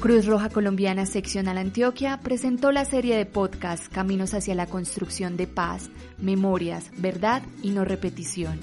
Cruz 0.00 0.24
Roja 0.24 0.48
Colombiana 0.48 1.04
Seccional 1.04 1.58
Antioquia 1.58 2.20
presentó 2.22 2.72
la 2.72 2.86
serie 2.86 3.18
de 3.18 3.26
podcast 3.26 3.92
Caminos 3.92 4.32
hacia 4.32 4.54
la 4.54 4.64
construcción 4.64 5.36
de 5.36 5.46
paz, 5.46 5.90
memorias, 6.18 6.90
verdad 6.96 7.42
y 7.62 7.72
no 7.72 7.84
repetición. 7.84 8.58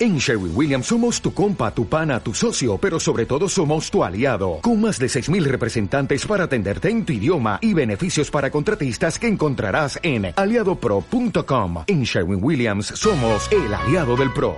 En 0.00 0.18
Sherwin 0.18 0.52
Williams 0.54 0.86
somos 0.86 1.20
tu 1.20 1.32
compa, 1.32 1.72
tu 1.72 1.86
pana, 1.86 2.18
tu 2.20 2.34
socio, 2.34 2.76
pero 2.76 2.98
sobre 2.98 3.24
todo 3.24 3.48
somos 3.48 3.88
tu 3.88 4.02
aliado, 4.02 4.58
con 4.60 4.80
más 4.80 4.98
de 4.98 5.06
6.000 5.06 5.44
representantes 5.44 6.26
para 6.26 6.44
atenderte 6.44 6.88
en 6.88 7.04
tu 7.04 7.12
idioma 7.12 7.58
y 7.62 7.72
beneficios 7.72 8.32
para 8.32 8.50
contratistas 8.50 9.16
que 9.16 9.28
encontrarás 9.28 9.98
en 10.02 10.32
aliadopro.com. 10.34 11.84
En 11.86 12.02
Sherwin 12.02 12.42
Williams 12.42 12.86
somos 12.96 13.48
el 13.52 13.72
aliado 13.72 14.16
del 14.16 14.32
PRO. 14.32 14.56